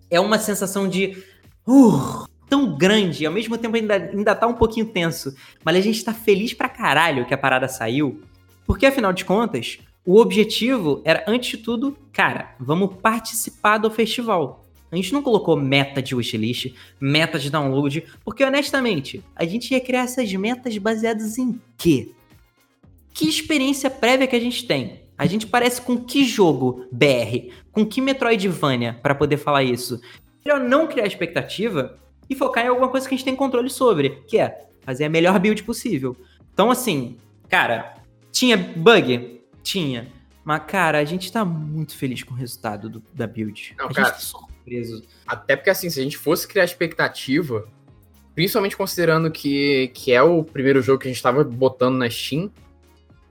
[0.09, 1.23] é uma sensação de.
[1.67, 5.35] Uh, tão grande, ao mesmo tempo ainda, ainda tá um pouquinho tenso.
[5.63, 8.21] Mas a gente tá feliz pra caralho que a parada saiu.
[8.65, 14.65] Porque, afinal de contas, o objetivo era, antes de tudo, cara, vamos participar do festival.
[14.91, 19.81] A gente não colocou meta de wishlist, meta de download, porque honestamente, a gente ia
[19.81, 22.11] criar essas metas baseadas em quê?
[23.13, 25.01] Que experiência prévia que a gente tem?
[25.17, 27.51] A gente parece com que jogo BR?
[27.71, 29.99] Com que Metroidvania para poder falar isso?
[30.45, 31.97] Melhor não criar expectativa
[32.29, 35.09] e focar em alguma coisa que a gente tem controle sobre, que é fazer a
[35.09, 36.15] melhor build possível.
[36.53, 37.17] Então, assim,
[37.49, 37.95] cara,
[38.31, 39.34] tinha bug?
[39.65, 40.07] Tinha.
[40.43, 43.73] Mas, cara, a gente tá muito feliz com o resultado do, da build.
[43.77, 45.03] Não, a cara, gente tá surpreso.
[45.25, 47.67] Até porque, assim, se a gente fosse criar expectativa,
[48.35, 52.51] principalmente considerando que, que é o primeiro jogo que a gente tava botando na Steam,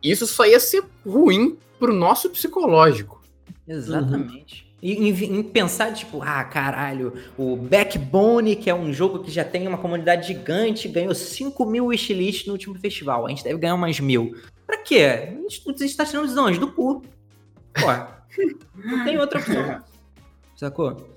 [0.02, 3.22] isso só ia ser ruim pro nosso psicológico.
[3.66, 4.62] Exatamente.
[4.62, 4.74] Uhum.
[4.82, 9.42] E em, em, pensar, tipo, ah, caralho, o Backbone, que é um jogo que já
[9.42, 13.24] tem uma comunidade gigante, ganhou 5 mil wishlists no último festival.
[13.24, 14.36] A gente deve ganhar umas mil.
[14.84, 15.02] Quê?
[15.02, 16.58] A gente, a gente tá tirando de onde?
[16.58, 17.02] Do cu.
[17.74, 17.86] Pô,
[18.84, 19.82] não tem outra opção.
[20.56, 21.08] Sacou?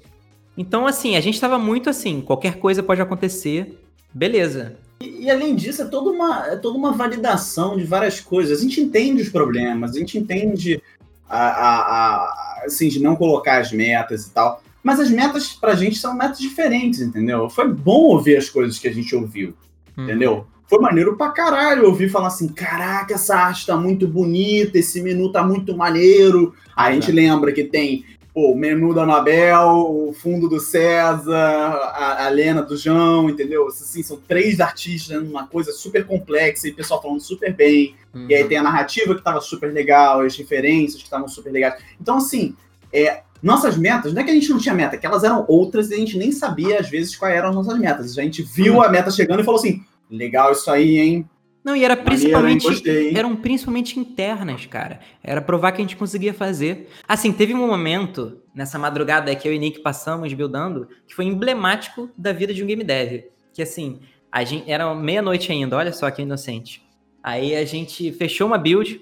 [0.57, 3.79] Então, assim, a gente tava muito assim, qualquer coisa pode acontecer,
[4.11, 4.77] beleza.
[4.99, 8.59] E, e, além disso, é toda, uma, é toda uma validação de várias coisas.
[8.59, 10.81] A gente entende os problemas, a gente entende
[11.29, 14.63] a, a, a, assim, de não colocar as metas e tal.
[14.81, 17.49] Mas as metas pra gente são metas diferentes, entendeu?
[17.49, 19.53] Foi bom ouvir as coisas que a gente ouviu,
[19.95, 20.03] hum.
[20.03, 20.47] entendeu?
[20.67, 21.83] Foi maneiro pra caralho.
[21.83, 26.53] Eu ouvi falar assim: caraca, essa arte tá muito bonita, esse menu tá muito maneiro.
[26.75, 27.13] Aí a gente é.
[27.13, 28.05] lembra que tem
[28.37, 33.65] pô, o menu da Anabel, o fundo do César, a, a Lena do João, entendeu?
[33.65, 37.95] Assim, são três artistas numa coisa super complexa e o pessoal falando super bem.
[38.13, 38.27] Uhum.
[38.29, 38.47] E aí uhum.
[38.47, 41.81] tem a narrativa que tava super legal, as referências que estavam super legais.
[41.99, 42.55] Então, assim,
[42.93, 45.43] é, nossas metas, não é que a gente não tinha meta, é que elas eram
[45.47, 48.15] outras e a gente nem sabia, às vezes, quais eram as nossas metas.
[48.19, 48.83] A gente viu uhum.
[48.83, 51.29] a meta chegando e falou assim: Legal isso aí, hein?
[51.67, 52.65] Não, e era principalmente.
[52.65, 55.01] Maneiro, eram principalmente internas, cara.
[55.21, 56.87] Era provar que a gente conseguia fazer.
[57.05, 62.09] Assim, teve um momento nessa madrugada que eu e Nick passamos buildando que foi emblemático
[62.17, 63.25] da vida de um game dev.
[63.53, 63.99] Que assim,
[64.31, 66.81] a gente era meia-noite ainda, olha só que inocente.
[67.21, 69.01] Aí a gente fechou uma build,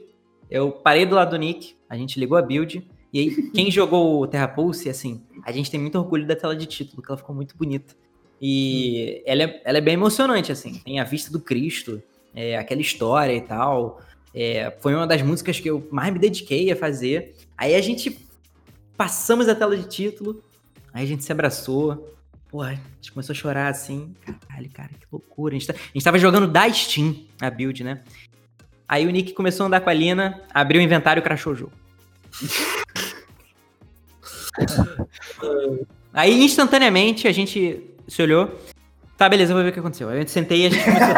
[0.50, 4.22] eu parei do lado do Nick, a gente ligou a build, e aí quem jogou
[4.22, 7.18] o Terra Pulse, assim, a gente tem muito orgulho da tela de título, que ela
[7.18, 7.94] ficou muito bonita.
[8.48, 10.76] E ela é, ela é bem emocionante, assim.
[10.86, 12.00] Tem a vista do Cristo,
[12.36, 14.00] é, aquela história e tal.
[14.36, 17.34] É, foi uma das músicas que eu mais me dediquei a fazer.
[17.58, 18.20] Aí a gente
[18.96, 20.44] passamos a tela de título,
[20.94, 22.16] aí a gente se abraçou.
[22.48, 24.14] Pô, a gente começou a chorar assim.
[24.24, 25.56] Caralho, cara, que loucura.
[25.56, 28.04] A gente, tá, a gente tava jogando da Steam a build, né?
[28.88, 31.56] Aí o Nick começou a andar com a Lina, abriu o inventário e crashou o
[31.56, 31.74] jogo.
[36.14, 38.52] Aí, instantaneamente, a gente você olhou.
[39.18, 40.10] Tá, beleza, eu vou ver o que aconteceu.
[40.10, 41.16] Aí eu sentei e a gente começou.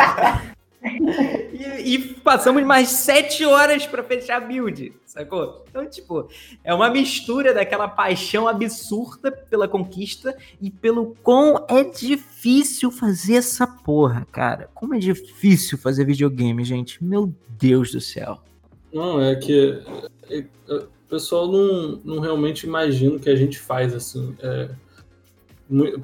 [1.53, 5.65] e, e passamos mais sete horas para fechar a build, sacou?
[5.69, 6.29] Então, tipo,
[6.63, 13.65] é uma mistura daquela paixão absurda pela conquista e pelo quão é difícil fazer essa
[13.65, 14.69] porra, cara.
[14.73, 17.03] Como é difícil fazer videogame, gente.
[17.03, 18.39] Meu Deus do céu.
[18.93, 19.81] Não, é que
[20.29, 24.35] é, é, o pessoal não, não realmente imagina o que a gente faz, assim.
[24.39, 24.69] É,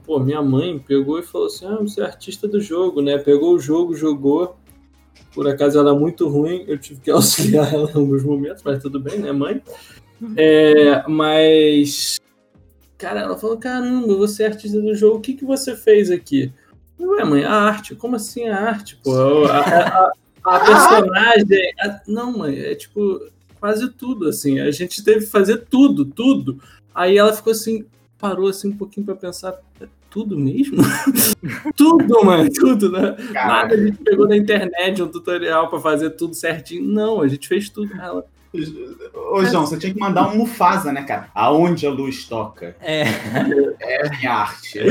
[0.05, 3.17] pô, minha mãe pegou e falou assim: ah, você é artista do jogo, né?
[3.17, 4.57] Pegou o jogo, jogou.
[5.33, 8.81] Por acaso ela é muito ruim, eu tive que auxiliar ela em alguns momentos, mas
[8.81, 9.61] tudo bem, né, mãe?
[10.37, 12.19] É, mas.
[12.97, 16.51] Cara, ela falou: caramba, você é artista do jogo, o que, que você fez aqui?
[16.99, 17.95] Ué, mãe, a arte.
[17.95, 18.97] Como assim a arte?
[19.03, 20.11] Pô, a, a,
[20.45, 21.73] a personagem.
[21.79, 23.19] A, não, mãe, é tipo
[23.59, 24.59] quase tudo, assim.
[24.59, 26.61] A gente teve que fazer tudo, tudo.
[26.93, 27.85] Aí ela ficou assim,
[28.23, 30.77] parou assim um pouquinho para pensar, é tudo mesmo?
[31.75, 33.17] tudo, mano, tudo, né?
[33.33, 33.47] Cara.
[33.47, 36.89] Nada a gente pegou na internet um tutorial para fazer tudo certinho.
[36.89, 37.93] Não, a gente fez tudo.
[37.93, 38.25] Ela,
[39.13, 41.27] Ô, João, você tinha que mandar um Mufasa, né, cara?
[41.35, 42.77] Aonde a luz toca.
[42.79, 43.03] É.
[43.81, 44.79] É arte.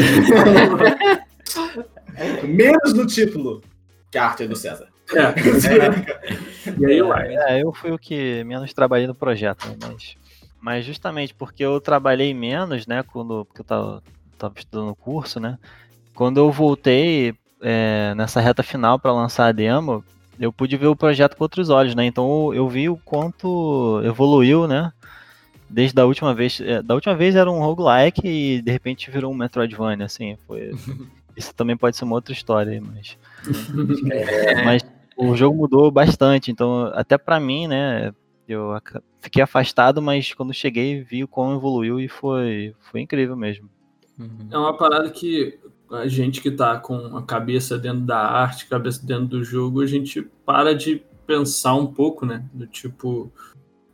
[2.44, 3.62] Menos no título,
[4.10, 4.88] que a arte é do César.
[5.14, 5.22] É.
[5.22, 5.34] é.
[6.78, 7.00] E aí,
[7.48, 10.16] é, eu fui o que menos trabalhei no projeto, mas
[10.62, 14.02] mas justamente porque eu trabalhei menos, né, quando porque eu tava,
[14.38, 15.58] tava estudando o curso, né?
[16.14, 20.04] Quando eu voltei é, nessa reta final para lançar a demo,
[20.38, 22.06] eu pude ver o projeto com outros olhos, né?
[22.06, 24.92] Então eu vi o quanto evoluiu, né?
[25.68, 26.60] Desde a última vez.
[26.60, 30.36] É, da última vez era um roguelike e de repente virou um Metroidvania, assim.
[30.46, 30.70] Foi,
[31.36, 33.16] isso também pode ser uma outra história, mas.
[34.12, 34.64] É.
[34.64, 34.84] mas
[35.16, 38.12] o jogo mudou bastante, então até para mim, né?
[38.52, 38.74] Eu
[39.20, 43.68] fiquei afastado, mas quando cheguei vi o quão evoluiu e foi, foi incrível mesmo.
[44.18, 44.48] Uhum.
[44.50, 45.58] É uma parada que
[45.90, 49.86] a gente que tá com a cabeça dentro da arte, cabeça dentro do jogo, a
[49.86, 52.44] gente para de pensar um pouco, né?
[52.52, 53.30] Do tipo,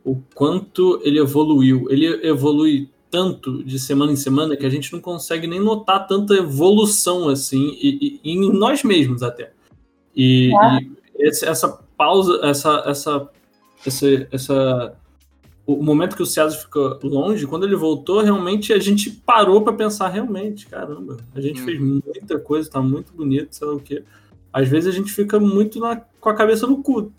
[0.03, 1.87] o quanto ele evoluiu.
[1.89, 6.35] Ele evolui tanto de semana em semana que a gente não consegue nem notar tanta
[6.35, 9.51] evolução assim, e, e, em nós mesmos até.
[10.15, 10.79] E, é.
[11.17, 11.67] e essa
[11.97, 13.29] pausa, essa, essa
[13.85, 14.95] essa, essa
[15.65, 19.73] o momento que o César ficou longe, quando ele voltou, realmente a gente parou para
[19.73, 21.65] pensar realmente, caramba, a gente hum.
[21.65, 24.03] fez muita coisa, tá muito bonito, sei lá o quê.
[24.51, 27.11] Às vezes a gente fica muito na, com a cabeça no cu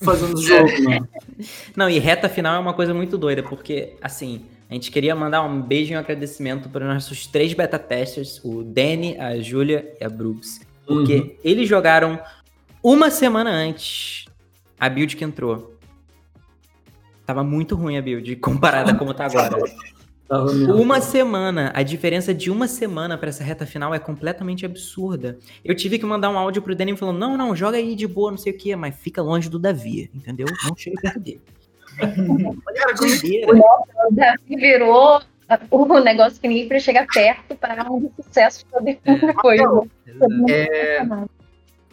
[0.00, 1.00] fazendo o jogo, né?
[1.76, 5.42] Não, e reta final é uma coisa muito doida, porque assim, a gente queria mandar
[5.42, 9.92] um beijo e um agradecimento para os nossos três beta testers, o Danny, a Júlia
[10.00, 11.30] e a Brooks, porque uhum.
[11.42, 12.20] eles jogaram
[12.82, 14.26] uma semana antes
[14.78, 15.76] a build que entrou.
[17.30, 19.56] Tava muito ruim a build comparada a como tá agora.
[20.76, 25.38] Uma semana, a diferença de uma semana para essa reta final é completamente absurda.
[25.64, 28.32] Eu tive que mandar um áudio pro Danny falando: não, não, joga aí de boa,
[28.32, 30.48] não sei o que, mas fica longe do Davi, entendeu?
[30.64, 31.40] Não chega perto dele.
[32.00, 32.94] Cara,
[34.08, 35.22] o Davi virou
[35.70, 39.32] o negócio que ninguém para chegar perto para um sucesso de toda é.
[39.34, 39.82] coisa.
[40.48, 41.06] É...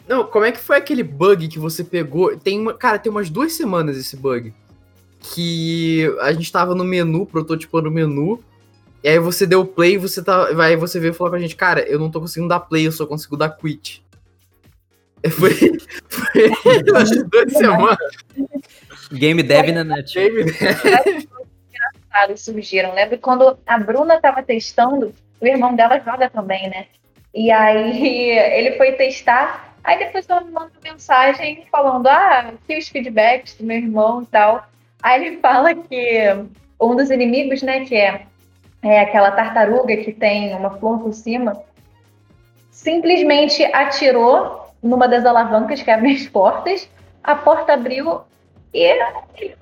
[0.08, 2.36] Não, como é que foi aquele bug que você pegou?
[2.36, 2.74] Tem uma...
[2.74, 4.52] Cara, tem umas duas semanas esse bug
[5.20, 8.42] que a gente tava no menu, prototipando o menu,
[9.02, 10.48] e aí você deu play e você tá.
[10.62, 13.06] Aí você veio falar pra gente, cara, eu não tô conseguindo dar play, eu só
[13.06, 14.04] consigo dar quit.
[15.32, 17.98] Foi, foi umas duas semanas.
[19.12, 20.14] Game Dev na net.
[20.14, 21.26] Game Dev.
[22.36, 22.94] surgiram.
[22.94, 26.86] Lembra quando a Bruna tava testando, o irmão dela joga também, né?
[27.34, 32.88] E aí ele foi testar, aí depois ela me manda mensagem falando, ah, aqui os
[32.88, 34.68] feedbacks do meu irmão e tal.
[35.02, 36.46] Aí ele fala que
[36.80, 38.26] um dos inimigos, né, que é,
[38.82, 41.60] é aquela tartaruga que tem uma flor por cima,
[42.70, 46.88] simplesmente atirou numa das alavancas que abre as portas,
[47.22, 48.22] a porta abriu
[48.72, 49.54] e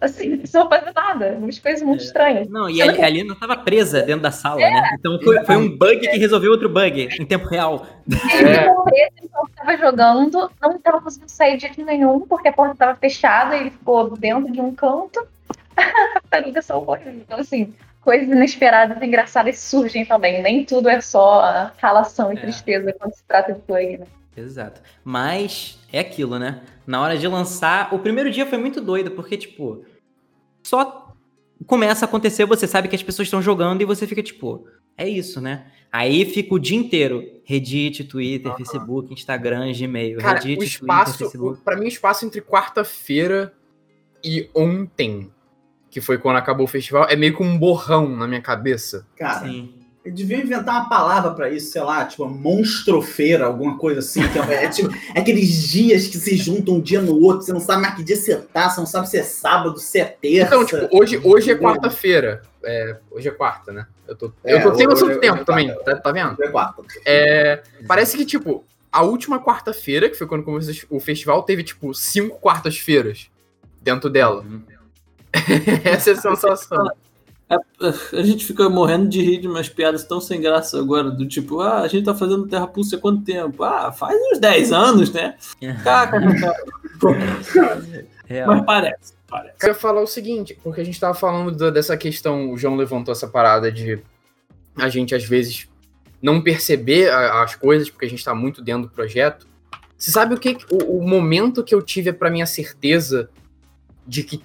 [0.00, 1.36] assim, não fazer nada.
[1.38, 2.06] Umas coisas muito é.
[2.06, 2.48] estranhas.
[2.48, 4.70] Não, e ali, ali não estava presa dentro da sala, é.
[4.70, 4.96] né?
[4.98, 7.86] Então foi, foi, um bug que resolveu outro bug em tempo real.
[8.08, 8.68] Ele é.
[8.68, 12.74] ficou preso enquanto estava jogando, não estava conseguindo sair de jeito nenhum, porque a porta
[12.74, 15.26] estava fechada, ele ficou dentro de um canto.
[15.76, 17.22] A tartaruga salvou ele.
[17.26, 20.42] Então, assim, coisas inesperadas e engraçadas surgem também.
[20.42, 22.40] Nem tudo é só ralação e é.
[22.40, 24.06] tristeza quando se trata de bug, né?
[24.36, 24.80] Exato.
[25.04, 26.60] Mas é aquilo, né?
[26.86, 29.84] Na hora de lançar, o primeiro dia foi muito doido, porque, tipo,
[30.62, 31.14] só
[31.66, 35.08] começa a acontecer, você sabe que as pessoas estão jogando e você fica, tipo, é
[35.08, 35.66] isso, né?
[35.92, 37.40] Aí fica o dia inteiro.
[37.44, 38.56] Reddit, Twitter, uhum.
[38.56, 40.18] Facebook, Instagram, Gmail.
[40.18, 41.60] Cara, Reddit, o espaço, Twitter, Facebook.
[41.62, 43.52] Pra mim, o espaço entre quarta-feira
[44.24, 45.30] e ontem,
[45.92, 49.06] que foi quando acabou o festival, é meio que um borrão na minha cabeça.
[49.14, 49.74] Cara, Sim.
[50.04, 54.20] Devia inventar uma palavra para isso, sei lá, tipo monstrofeira, alguma coisa assim.
[54.30, 57.52] Que é, é, tipo, é aqueles dias que se juntam um dia no outro, você
[57.52, 60.04] não sabe mais que dia você tá, você não sabe se é sábado, se é
[60.04, 60.46] terça.
[60.46, 62.42] Então, tipo, hoje, hoje é quarta-feira.
[62.64, 63.86] É, hoje é quarta, né?
[64.08, 66.42] Eu tô, é, eu tô sem noção do tempo também, tá, tá, vendo?
[66.42, 66.82] É quarta.
[67.06, 71.94] É, parece que, tipo, a última quarta-feira, que foi quando começou o festival, teve, tipo,
[71.94, 73.30] cinco quartas-feiras
[73.80, 74.40] dentro dela.
[74.40, 74.62] Uhum.
[75.84, 76.86] Essa é a sensação.
[77.52, 81.26] É, a gente fica morrendo de rir de umas piadas tão sem graça agora, do
[81.26, 83.62] tipo, ah, a gente tá fazendo Terra Pulse há quanto tempo?
[83.62, 85.36] Ah, faz uns 10 anos, né?
[85.84, 86.20] Caca,
[88.46, 89.56] Mas parece, parece.
[89.62, 93.12] Eu ia falar o seguinte, porque a gente tava falando dessa questão, o João levantou
[93.12, 94.02] essa parada de
[94.76, 95.68] a gente, às vezes,
[96.22, 99.46] não perceber as coisas, porque a gente tá muito dentro do projeto.
[99.98, 100.56] Você sabe o que?
[100.70, 103.28] O, o momento que eu tive para minha certeza
[104.06, 104.42] de que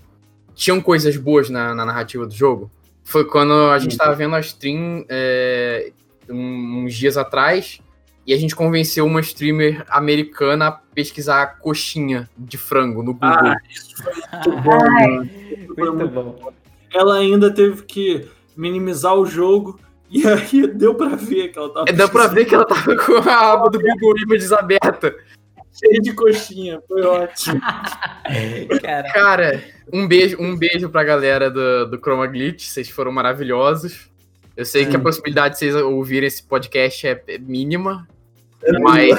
[0.58, 2.70] tinham coisas boas na, na narrativa do jogo?
[3.04, 5.92] Foi quando a gente estava vendo a stream é,
[6.28, 7.80] uns dias atrás
[8.26, 13.30] e a gente convenceu uma streamer americana a pesquisar coxinha de frango no Google.
[13.30, 14.78] Ah, isso foi muito bom.
[14.82, 15.08] Ai,
[15.78, 16.54] muito bom.
[16.94, 19.80] Ela ainda teve que minimizar o jogo
[20.10, 21.86] e aí deu pra ver que ela tava.
[21.88, 25.16] É, deu pra ver que ela tava com a aba do Google Images aberta.
[25.80, 27.62] Cheio de coxinha, foi ótimo.
[28.82, 29.14] Cara.
[29.14, 29.64] Cara,
[29.94, 34.10] um beijo, um beijo pra galera do, do Chroma Glitch, vocês foram maravilhosos.
[34.56, 34.90] Eu sei hum.
[34.90, 38.08] que a possibilidade de vocês ouvirem esse podcast é, é mínima,
[38.82, 39.18] mas.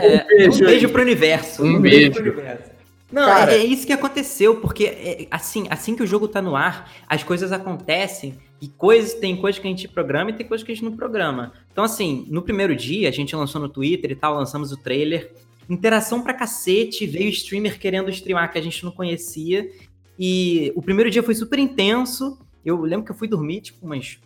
[0.00, 1.62] É, um beijo, um beijo pro universo.
[1.62, 1.96] Um, um beijo.
[1.96, 2.78] beijo pro universo.
[3.10, 6.42] Não, Cara, é, é, isso que aconteceu, porque é, assim, assim que o jogo tá
[6.42, 10.46] no ar, as coisas acontecem e coisas, tem coisas que a gente programa e tem
[10.46, 11.52] coisas que a gente não programa.
[11.72, 15.32] Então, assim, no primeiro dia, a gente lançou no Twitter e tal, lançamos o trailer
[15.68, 19.70] interação pra cacete, veio streamer querendo streamar que a gente não conhecia.
[20.18, 22.38] E o primeiro dia foi super intenso.
[22.64, 24.18] Eu lembro que eu fui dormir, tipo, umas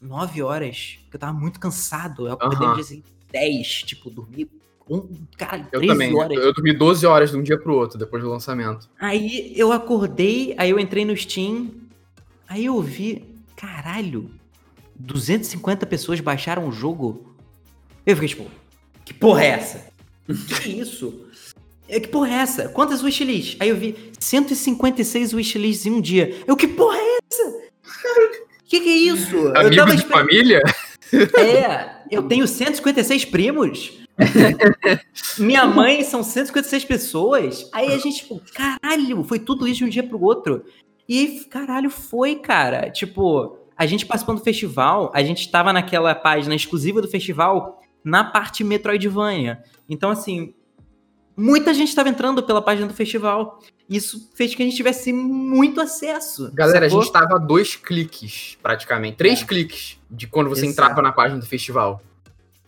[0.00, 2.28] 9 horas, porque eu tava muito cansado.
[2.28, 2.74] Eu acordei uhum.
[2.80, 4.48] dia 10, tipo, dormi
[4.88, 5.08] um,
[5.38, 6.14] cara, eu também.
[6.14, 6.36] horas.
[6.36, 8.88] Eu dormi 12 horas de um dia pro outro, depois do lançamento.
[9.00, 11.70] Aí eu acordei, aí eu entrei no Steam,
[12.46, 13.24] aí eu vi,
[13.56, 14.30] caralho,
[14.94, 17.34] 250 pessoas baixaram o jogo.
[18.04, 18.46] Eu fiquei tipo,
[19.04, 19.93] que porra é essa?
[20.62, 21.26] que isso?
[21.88, 22.68] É, que porra é essa?
[22.68, 23.56] Quantas wishlists?
[23.60, 26.34] Aí eu vi 156 wishlists em um dia.
[26.46, 27.64] Eu, que porra é essa?
[28.66, 29.36] Que que é isso?
[29.54, 30.10] Amigo eu de esper...
[30.10, 30.62] família?
[31.38, 33.92] É, eu tenho 156 primos.
[35.38, 37.68] Minha mãe são 156 pessoas.
[37.72, 40.64] Aí a gente, tipo, caralho, foi tudo isso de um dia pro outro.
[41.08, 42.90] E caralho, foi, cara.
[42.90, 48.22] Tipo, a gente participando do festival, a gente tava naquela página exclusiva do festival na
[48.22, 49.62] parte Metroidvania.
[49.88, 50.54] Então, assim,
[51.36, 53.60] muita gente estava entrando pela página do festival.
[53.88, 56.50] Isso fez que a gente tivesse muito acesso.
[56.52, 56.98] Galera, sacou?
[56.98, 59.16] a gente estava a dois cliques, praticamente.
[59.16, 59.44] Três é.
[59.44, 60.72] cliques de quando você Exato.
[60.72, 62.02] entrava na página do festival.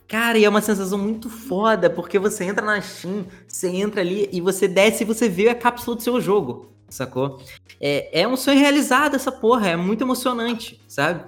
[0.08, 4.28] Cara, e é uma sensação muito foda, porque você entra na Steam, você entra ali
[4.32, 7.42] e você desce e você vê a cápsula do seu jogo, sacou?
[7.80, 11.24] É, é um sonho realizado essa porra, é muito emocionante, sabe?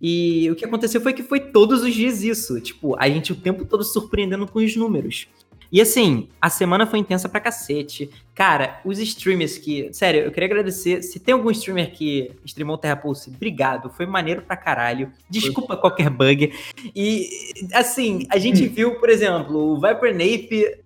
[0.00, 2.60] E o que aconteceu foi que foi todos os dias isso.
[2.60, 5.28] Tipo, a gente o tempo todo surpreendendo com os números.
[5.70, 8.08] E assim, a semana foi intensa pra cacete.
[8.34, 9.92] Cara, os streamers que.
[9.92, 11.02] Sério, eu queria agradecer.
[11.02, 13.90] Se tem algum streamer que streamou Terra Pulse, obrigado.
[13.90, 15.10] Foi maneiro pra caralho.
[15.28, 16.52] Desculpa qualquer bug.
[16.94, 17.28] E,
[17.72, 20.78] assim, a gente viu, por exemplo, o Viper Nape.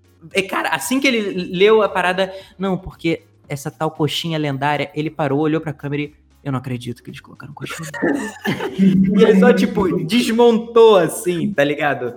[0.49, 2.33] Cara, assim que ele leu a parada.
[2.59, 7.03] Não, porque essa tal coxinha lendária, ele parou, olhou pra câmera e eu não acredito
[7.03, 7.89] que eles colocaram coxinha.
[8.79, 12.15] e ele só, tipo, desmontou assim, tá ligado?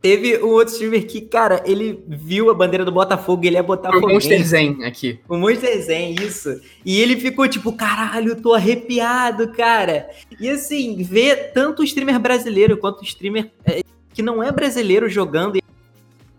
[0.00, 3.62] Teve um outro streamer que, cara, ele viu a bandeira do Botafogo e ele ia
[3.62, 5.20] botar O Monster Zen aqui.
[5.28, 6.58] O Monster Zen, isso.
[6.86, 10.08] E ele ficou tipo, caralho, tô arrepiado, cara.
[10.40, 13.82] E assim, ver tanto o streamer brasileiro quanto o streamer é,
[14.14, 15.58] que não é brasileiro jogando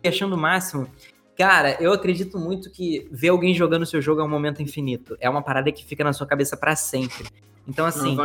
[0.04, 0.88] e achando o máximo.
[1.42, 5.18] Cara, eu acredito muito que ver alguém jogando o seu jogo é um momento infinito.
[5.20, 7.26] É uma parada que fica na sua cabeça para sempre.
[7.68, 8.18] Então, assim,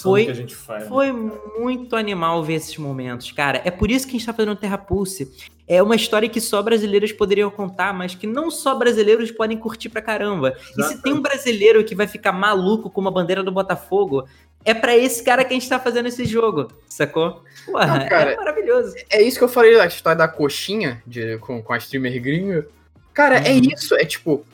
[0.00, 0.88] foi, faz, né?
[0.88, 3.60] foi muito animal ver esses momentos, cara.
[3.64, 5.30] É por isso que a gente tá fazendo Terra Pulse.
[5.66, 9.90] É uma história que só brasileiros poderiam contar, mas que não só brasileiros podem curtir
[9.90, 10.54] pra caramba.
[10.56, 10.80] Exatamente.
[10.80, 14.26] E se tem um brasileiro que vai ficar maluco com uma bandeira do Botafogo,
[14.68, 17.42] é para esse cara que a gente tá fazendo esse jogo, sacou?
[17.64, 18.94] Porra, Não, cara, é maravilhoso.
[19.08, 22.68] É isso que eu falei, a história da coxinha de, com, com a streamer gringa.
[23.14, 23.56] Cara, é uhum.
[23.56, 24.44] é isso, é tipo,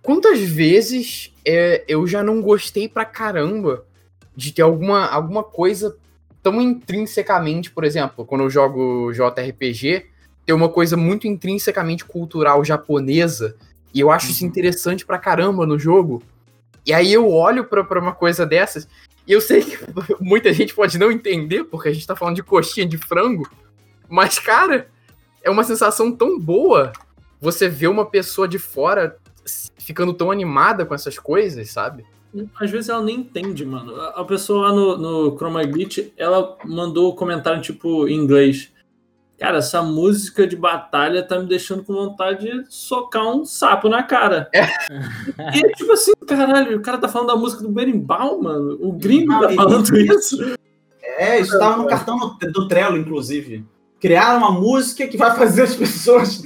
[0.00, 3.84] quantas vezes é, eu já não gostei pra caramba
[4.34, 5.94] de ter alguma, alguma coisa
[6.42, 10.06] tão intrinsecamente, por exemplo, quando eu jogo JRPG,
[10.46, 13.54] ter uma coisa muito intrinsecamente cultural japonesa,
[13.92, 14.32] e eu acho uhum.
[14.32, 16.22] isso interessante pra caramba no jogo.
[16.86, 18.88] E aí eu olho pra, pra uma coisa dessas
[19.28, 19.78] E eu sei que
[20.18, 23.46] muita gente pode não entender, porque a gente tá falando de coxinha de frango,
[24.08, 24.88] mas, cara,
[25.42, 26.92] é uma sensação tão boa
[27.38, 29.18] você ver uma pessoa de fora
[29.78, 32.04] ficando tão animada com essas coisas, sabe?
[32.58, 33.94] Às vezes ela nem entende, mano.
[34.00, 38.72] A pessoa lá no, no Chroma Glitch, ela mandou comentário, tipo, em inglês.
[39.38, 44.02] Cara, essa música de batalha tá me deixando com vontade de socar um sapo na
[44.02, 44.48] cara.
[44.52, 44.66] É.
[45.54, 48.76] E tipo assim, caralho, o cara tá falando da música do Berimbau, mano.
[48.80, 50.56] O gringo tá falando isso.
[51.02, 53.64] É, isso tava no cartão do Trello, inclusive.
[54.00, 56.42] Criaram uma música que vai fazer as pessoas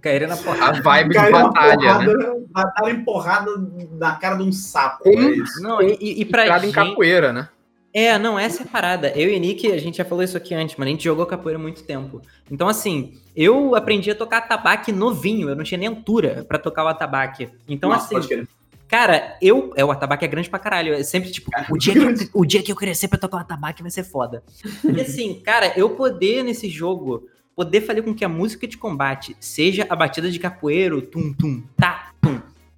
[0.00, 0.78] Caíram na porrada.
[0.78, 2.44] A vibe de batalha, porrada, né?
[2.48, 3.50] Batalha empurrada
[3.92, 5.04] na cara de um sapo.
[5.04, 6.70] Com, é Não, e, e pra Entrada gente...
[6.70, 7.48] em capoeira, né?
[7.94, 9.08] É, não, essa é a parada.
[9.10, 11.58] Eu e Nick, a gente já falou isso aqui antes, mas a gente jogou capoeira
[11.58, 12.22] há muito tempo.
[12.50, 16.84] Então, assim, eu aprendi a tocar atabaque novinho, eu não tinha nem altura pra tocar
[16.84, 17.50] o atabaque.
[17.68, 18.46] Então, Nossa, assim,
[18.88, 19.72] cara, eu.
[19.76, 20.94] É, o atabaque é grande pra caralho.
[20.94, 23.82] É sempre tipo, o dia, que, o dia que eu crescer pra tocar o atabaque
[23.82, 24.42] vai ser foda.
[24.84, 29.36] E assim, cara, eu poder nesse jogo poder fazer com que a música de combate
[29.38, 32.11] seja a batida de capoeiro, tum, tum, tá,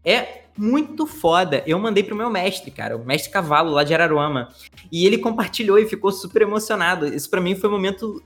[0.05, 1.62] é muito foda.
[1.66, 4.48] Eu mandei pro meu mestre, cara, o mestre Cavalo, lá de Araruama.
[4.90, 7.07] E ele compartilhou e ficou super emocionado.
[7.07, 8.22] Isso para mim foi um momento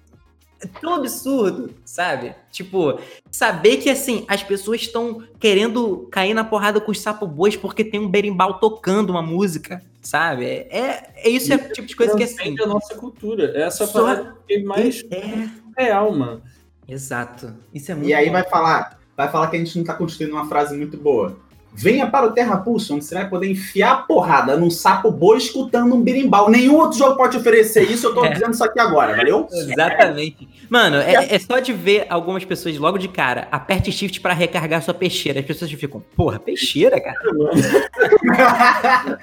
[0.81, 2.35] tão absurdo, sabe?
[2.51, 2.99] Tipo,
[3.31, 7.85] saber que, assim, as pessoas estão querendo cair na porrada com os sapo bois porque
[7.85, 10.45] tem um berimbau tocando uma música, sabe?
[10.45, 12.57] É, é isso é o tipo de coisa que, assim...
[12.61, 13.53] a nossa cultura.
[13.57, 14.11] Essa só...
[14.51, 15.49] é mais é...
[15.77, 16.43] real, mano.
[16.89, 17.55] Exato.
[17.73, 18.33] Isso é muito E aí bom.
[18.33, 21.39] vai falar, vai falar que a gente não tá construindo uma frase muito boa.
[21.73, 25.95] Venha para o Terra Pulse, onde você vai poder enfiar porrada num sapo boi escutando
[25.95, 26.51] um birimbau.
[26.51, 28.33] Nenhum outro jogo pode oferecer isso, eu tô É.
[28.33, 29.47] dizendo isso aqui agora, valeu?
[29.53, 30.49] Exatamente.
[30.69, 34.83] Mano, é, é só de ver algumas pessoas logo de cara, aperte shift pra recargar
[34.83, 35.39] sua peixeira.
[35.39, 37.17] As pessoas ficam, porra, peixeira, cara?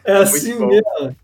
[0.05, 1.15] É assim mesmo.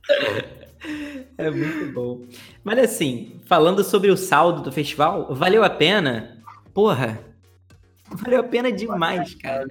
[1.37, 2.21] É muito bom.
[2.63, 6.37] Mas assim, falando sobre o saldo do festival, valeu a pena?
[6.73, 7.19] Porra,
[8.09, 9.67] valeu a pena demais, cara.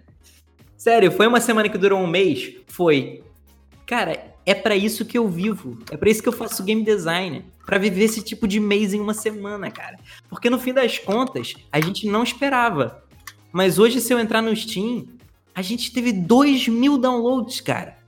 [0.81, 2.55] Sério, foi uma semana que durou um mês?
[2.67, 3.23] Foi.
[3.87, 5.79] Cara, é pra isso que eu vivo.
[5.91, 7.45] É pra isso que eu faço game design.
[7.67, 9.99] Pra viver esse tipo de mês em uma semana, cara.
[10.27, 13.05] Porque no fim das contas, a gente não esperava.
[13.53, 15.07] Mas hoje, se eu entrar no Steam,
[15.55, 17.99] a gente teve 2 mil downloads, cara.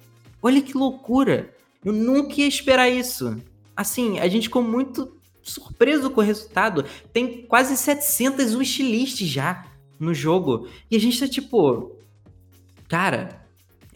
[0.43, 1.55] Olha que loucura.
[1.85, 3.37] Eu nunca ia esperar isso.
[3.77, 6.87] Assim, a gente ficou muito surpreso com o resultado.
[7.13, 9.67] Tem quase 700 wishlists já
[10.01, 10.67] no jogo.
[10.91, 12.01] E a gente tá tipo.
[12.93, 13.41] Cara,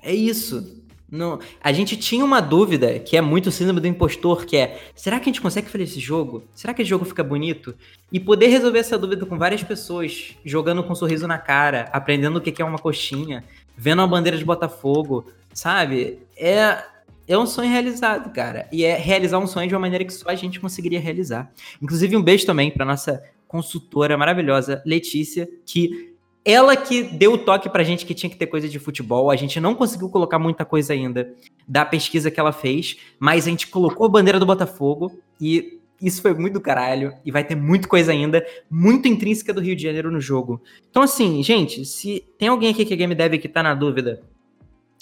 [0.03, 0.83] é isso.
[1.11, 5.21] Não, a gente tinha uma dúvida que é muito síndrome do impostor, que é, será
[5.21, 6.45] que a gente consegue fazer esse jogo?
[6.55, 7.75] Será que esse jogo fica bonito?
[8.11, 12.39] E poder resolver essa dúvida com várias pessoas, jogando com um sorriso na cara, aprendendo
[12.39, 13.45] o que é uma coxinha,
[13.77, 16.21] vendo uma bandeira de Botafogo, sabe?
[16.35, 16.83] É,
[17.29, 18.67] é um sonho realizado, cara.
[18.73, 21.53] E é realizar um sonho de uma maneira que só a gente conseguiria realizar.
[21.83, 26.16] Inclusive, um beijo também para nossa consultora maravilhosa, Letícia, que
[26.47, 29.33] ela que deu o toque pra gente que tinha que ter coisa de futebol.
[29.33, 31.35] A gente não conseguiu colocar muita coisa ainda
[31.67, 36.23] da pesquisa que ela fez, mas a gente colocou a bandeira do Botafogo e isso
[36.23, 37.13] foi muito do caralho.
[37.25, 40.63] E vai ter muita coisa ainda, muito intrínseca do Rio de Janeiro no jogo.
[40.89, 44.23] Então, assim, gente, se tem alguém aqui que é game dev que tá na dúvida,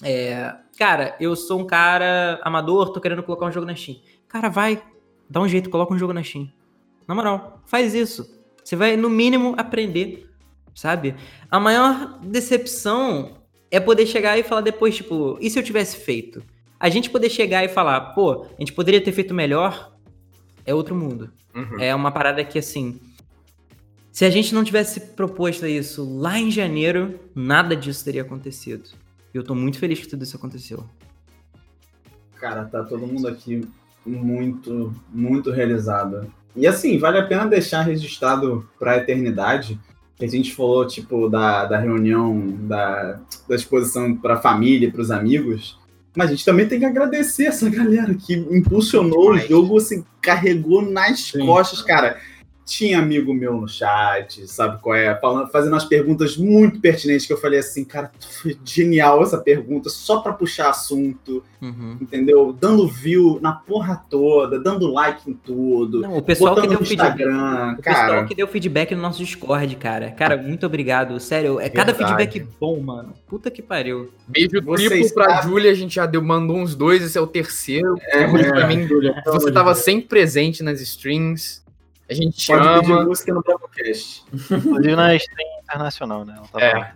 [0.02, 3.98] é, cara, eu sou um cara amador, tô querendo colocar um jogo na Steam.
[4.28, 4.82] Cara, vai,
[5.28, 6.50] dá um jeito, coloca um jogo na Steam.
[7.06, 8.42] Na moral, faz isso.
[8.64, 10.26] Você vai, no mínimo, aprender,
[10.74, 11.14] sabe?
[11.50, 13.38] A maior decepção
[13.70, 16.42] é poder chegar e falar depois, tipo, e se eu tivesse feito?
[16.78, 19.96] A gente poder chegar e falar, pô, a gente poderia ter feito melhor,
[20.66, 21.30] é outro mundo.
[21.54, 21.80] Uhum.
[21.80, 23.00] É uma parada que, assim,
[24.12, 28.90] se a gente não tivesse proposto isso lá em janeiro, nada disso teria acontecido.
[29.32, 30.84] E eu tô muito feliz que tudo isso aconteceu.
[32.36, 33.66] Cara, tá todo mundo aqui
[34.06, 36.32] muito, muito realizado.
[36.54, 39.80] E assim, vale a pena deixar registrado pra eternidade
[40.16, 45.78] que a gente falou, tipo, da, da reunião, da, da exposição pra família, pros amigos.
[46.16, 50.80] Mas a gente também tem que agradecer essa galera que impulsionou o jogo, assim, carregou
[50.82, 51.44] nas Sim.
[51.44, 52.20] costas, cara.
[52.66, 55.14] Tinha amigo meu no chat, sabe qual é?
[55.20, 58.10] Falando, fazendo umas perguntas muito pertinentes que eu falei assim, cara,
[58.40, 61.98] foi genial essa pergunta, só pra puxar assunto, Uhum.
[62.00, 62.56] entendeu?
[62.58, 66.00] Dando view na porra toda, dando like em tudo.
[66.00, 67.10] Não, o pessoal que deu no feedback.
[67.20, 68.24] Instagram, O pessoal cara.
[68.24, 70.10] que deu feedback no nosso Discord, cara.
[70.12, 71.18] Cara, muito obrigado.
[71.20, 72.30] Sério, é cada Verdade.
[72.32, 73.12] feedback bom, mano.
[73.26, 74.10] Puta que pariu.
[74.26, 77.20] Beijo Vocês triplo pra sabem- Júlia, a gente já deu, mandou uns dois, esse é
[77.20, 77.96] o terceiro.
[78.08, 78.66] É, Júlia, pra é.
[78.76, 78.88] mim,
[79.26, 81.62] você tava sempre presente nas streams.
[82.14, 84.24] A gente te Pode pedir música no Brocast.
[84.32, 86.34] Inclusive na stream internacional, né?
[86.36, 86.92] Ela tava É.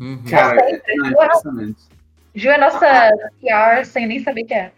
[0.00, 0.22] Uhum.
[0.30, 1.82] Cara, é, não, é impressionante.
[2.34, 4.72] Ju é nossa PR sem nem saber que é.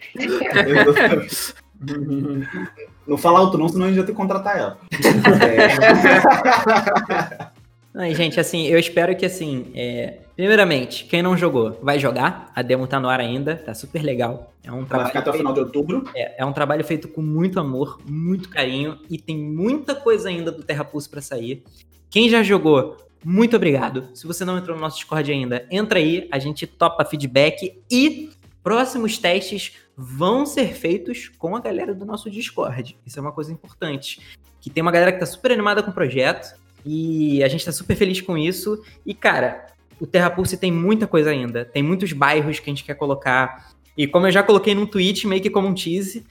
[3.06, 4.78] Não fala alto não, senão a gente vai ter que contratar ela.
[7.94, 8.14] É.
[8.14, 10.18] gente, assim, eu espero que, assim, é...
[10.38, 12.52] primeiramente, quem não jogou, vai jogar.
[12.54, 14.54] A demo tá no ar ainda, tá super legal.
[14.62, 16.04] É um vai ficar até o final de outubro.
[16.14, 20.52] É, é um trabalho feito com muito amor, muito carinho, e tem muita coisa ainda
[20.52, 21.64] do Terra Pulse pra sair.
[22.08, 24.10] Quem já jogou, muito obrigado.
[24.14, 28.30] Se você não entrou no nosso Discord ainda, entra aí, a gente topa feedback e
[28.62, 32.96] próximos testes vão ser feitos com a galera do nosso Discord.
[33.04, 34.20] Isso é uma coisa importante.
[34.60, 37.72] Que tem uma galera que tá super animada com o projeto e a gente tá
[37.72, 38.80] super feliz com isso.
[39.04, 39.66] E, cara,
[40.00, 41.64] o Terra Pulse tem muita coisa ainda.
[41.64, 43.72] Tem muitos bairros que a gente quer colocar.
[43.96, 46.24] E como eu já coloquei num tweet, meio que como um tease,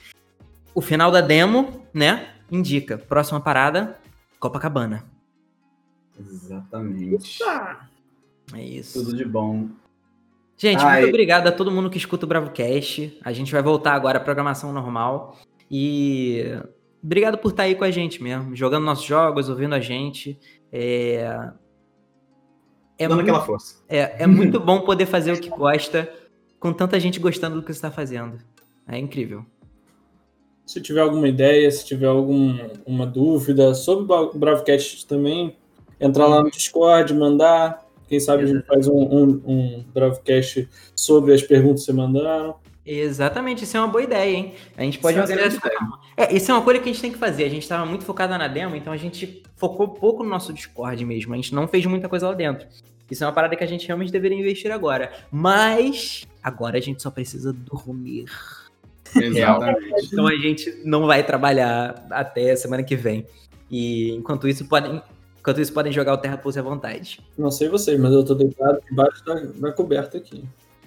[0.74, 2.96] o final da demo, né, indica.
[2.96, 3.98] Próxima parada,
[4.38, 5.04] Copacabana.
[6.18, 7.42] Exatamente.
[8.54, 9.04] É isso.
[9.04, 9.68] Tudo de bom.
[10.56, 11.02] Gente, Ai.
[11.02, 13.18] muito obrigado a todo mundo que escuta o BravoCast.
[13.22, 15.38] A gente vai voltar agora à programação normal.
[15.70, 16.44] E
[17.02, 20.38] obrigado por estar aí com a gente mesmo, jogando nossos jogos, ouvindo a gente.
[20.72, 21.50] É,
[22.98, 23.30] é Dando muito...
[23.30, 23.76] aquela força.
[23.88, 26.12] É, é muito bom poder fazer o que gosta
[26.58, 28.38] com tanta gente gostando do que você está fazendo.
[28.86, 29.44] É incrível.
[30.66, 35.56] Se tiver alguma ideia, se tiver alguma dúvida sobre o BravoCast também,
[36.00, 37.86] entrar lá no Discord, mandar.
[38.08, 38.70] Quem sabe Exatamente.
[38.70, 42.56] a gente faz um, um, um Bravocast sobre as perguntas que você mandaram.
[42.90, 44.54] Exatamente, isso é uma boa ideia, hein?
[44.74, 45.60] A gente pode fazer essa
[46.16, 47.44] É, isso é uma coisa que a gente tem que fazer.
[47.44, 51.04] A gente estava muito focada na demo, então a gente focou pouco no nosso Discord
[51.04, 51.34] mesmo.
[51.34, 52.66] A gente não fez muita coisa lá dentro.
[53.10, 55.12] Isso é uma parada que a gente realmente deveria investir agora.
[55.30, 58.24] Mas agora a gente só precisa dormir.
[59.14, 60.06] Exatamente.
[60.10, 63.26] então a gente não vai trabalhar até semana que vem.
[63.70, 65.02] E enquanto isso, podem
[65.40, 67.20] Enquanto isso, podem jogar o Terra Pulse à vontade.
[67.36, 70.42] Não sei vocês, mas eu tô deitado debaixo da, da coberta aqui.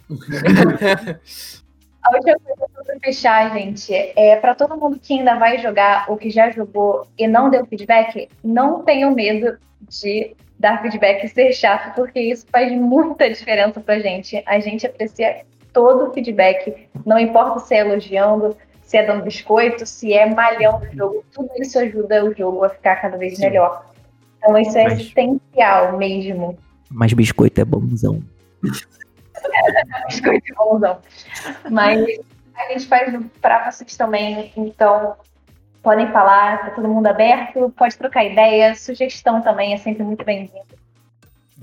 [2.03, 6.17] A última coisa para fechar, gente, é para todo mundo que ainda vai jogar ou
[6.17, 11.53] que já jogou e não deu feedback, não tenham medo de dar feedback e ser
[11.53, 14.41] chato, porque isso faz muita diferença pra gente.
[14.45, 15.43] A gente aprecia
[15.73, 20.85] todo o feedback, não importa se é elogiando, se é dando biscoito, se é malhando
[20.85, 23.43] o jogo, tudo isso ajuda o jogo a ficar cada vez Sim.
[23.43, 23.85] melhor.
[24.37, 26.57] Então isso é mas, essencial mesmo.
[26.89, 28.21] Mas biscoito é bonzão.
[30.07, 30.99] biscoito bonzão.
[31.69, 32.05] Mas
[32.55, 35.15] a gente faz para vocês também, então
[35.81, 40.61] podem falar, tá todo mundo aberto, pode trocar ideia, sugestão também é sempre muito bem-vinda.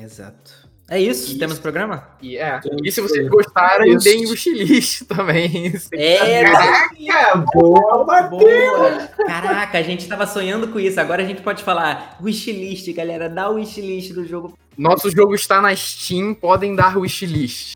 [0.01, 0.68] Exato.
[0.91, 1.33] É isso?
[1.33, 1.39] isso.
[1.39, 2.09] Temos programa?
[2.20, 2.61] E, é.
[2.83, 5.74] e se vocês gostarem, é deem o wishlist também.
[5.93, 9.09] É, Caraca, boa, boa.
[9.26, 10.99] Caraca, a gente tava sonhando com isso.
[10.99, 13.29] Agora a gente pode falar wishlist, galera.
[13.29, 14.57] Dá o wishlist do jogo.
[14.79, 17.72] Nosso jogo está na Steam, podem dar wishlist.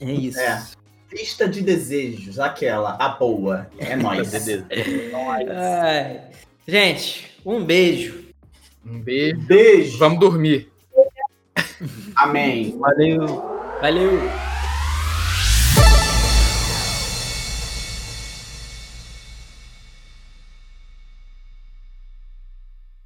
[0.00, 0.40] É isso.
[0.40, 0.66] É.
[1.12, 3.70] Lista de desejos, aquela, a boa.
[3.78, 4.32] É nóis.
[4.48, 6.30] é
[6.66, 8.24] gente, um beijo.
[8.84, 9.38] Um beijo.
[9.40, 9.98] Beijo.
[9.98, 10.72] Vamos dormir.
[12.16, 12.78] Amém.
[12.78, 13.26] Valeu.
[13.82, 14.18] Valeu.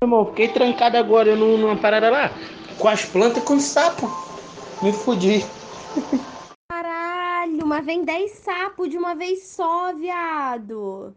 [0.03, 2.32] Irmão, fiquei trancado agora numa parada lá,
[2.79, 4.07] com as plantas e com sapo.
[4.83, 5.41] Me fudi.
[6.70, 11.14] Caralho, mas vem 10 sapos de uma vez só, viado.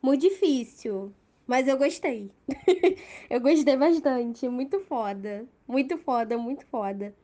[0.00, 1.12] Muito difícil.
[1.46, 2.30] Mas eu gostei.
[3.28, 4.48] eu gostei bastante.
[4.48, 5.44] Muito foda.
[5.66, 7.14] Muito foda, muito foda.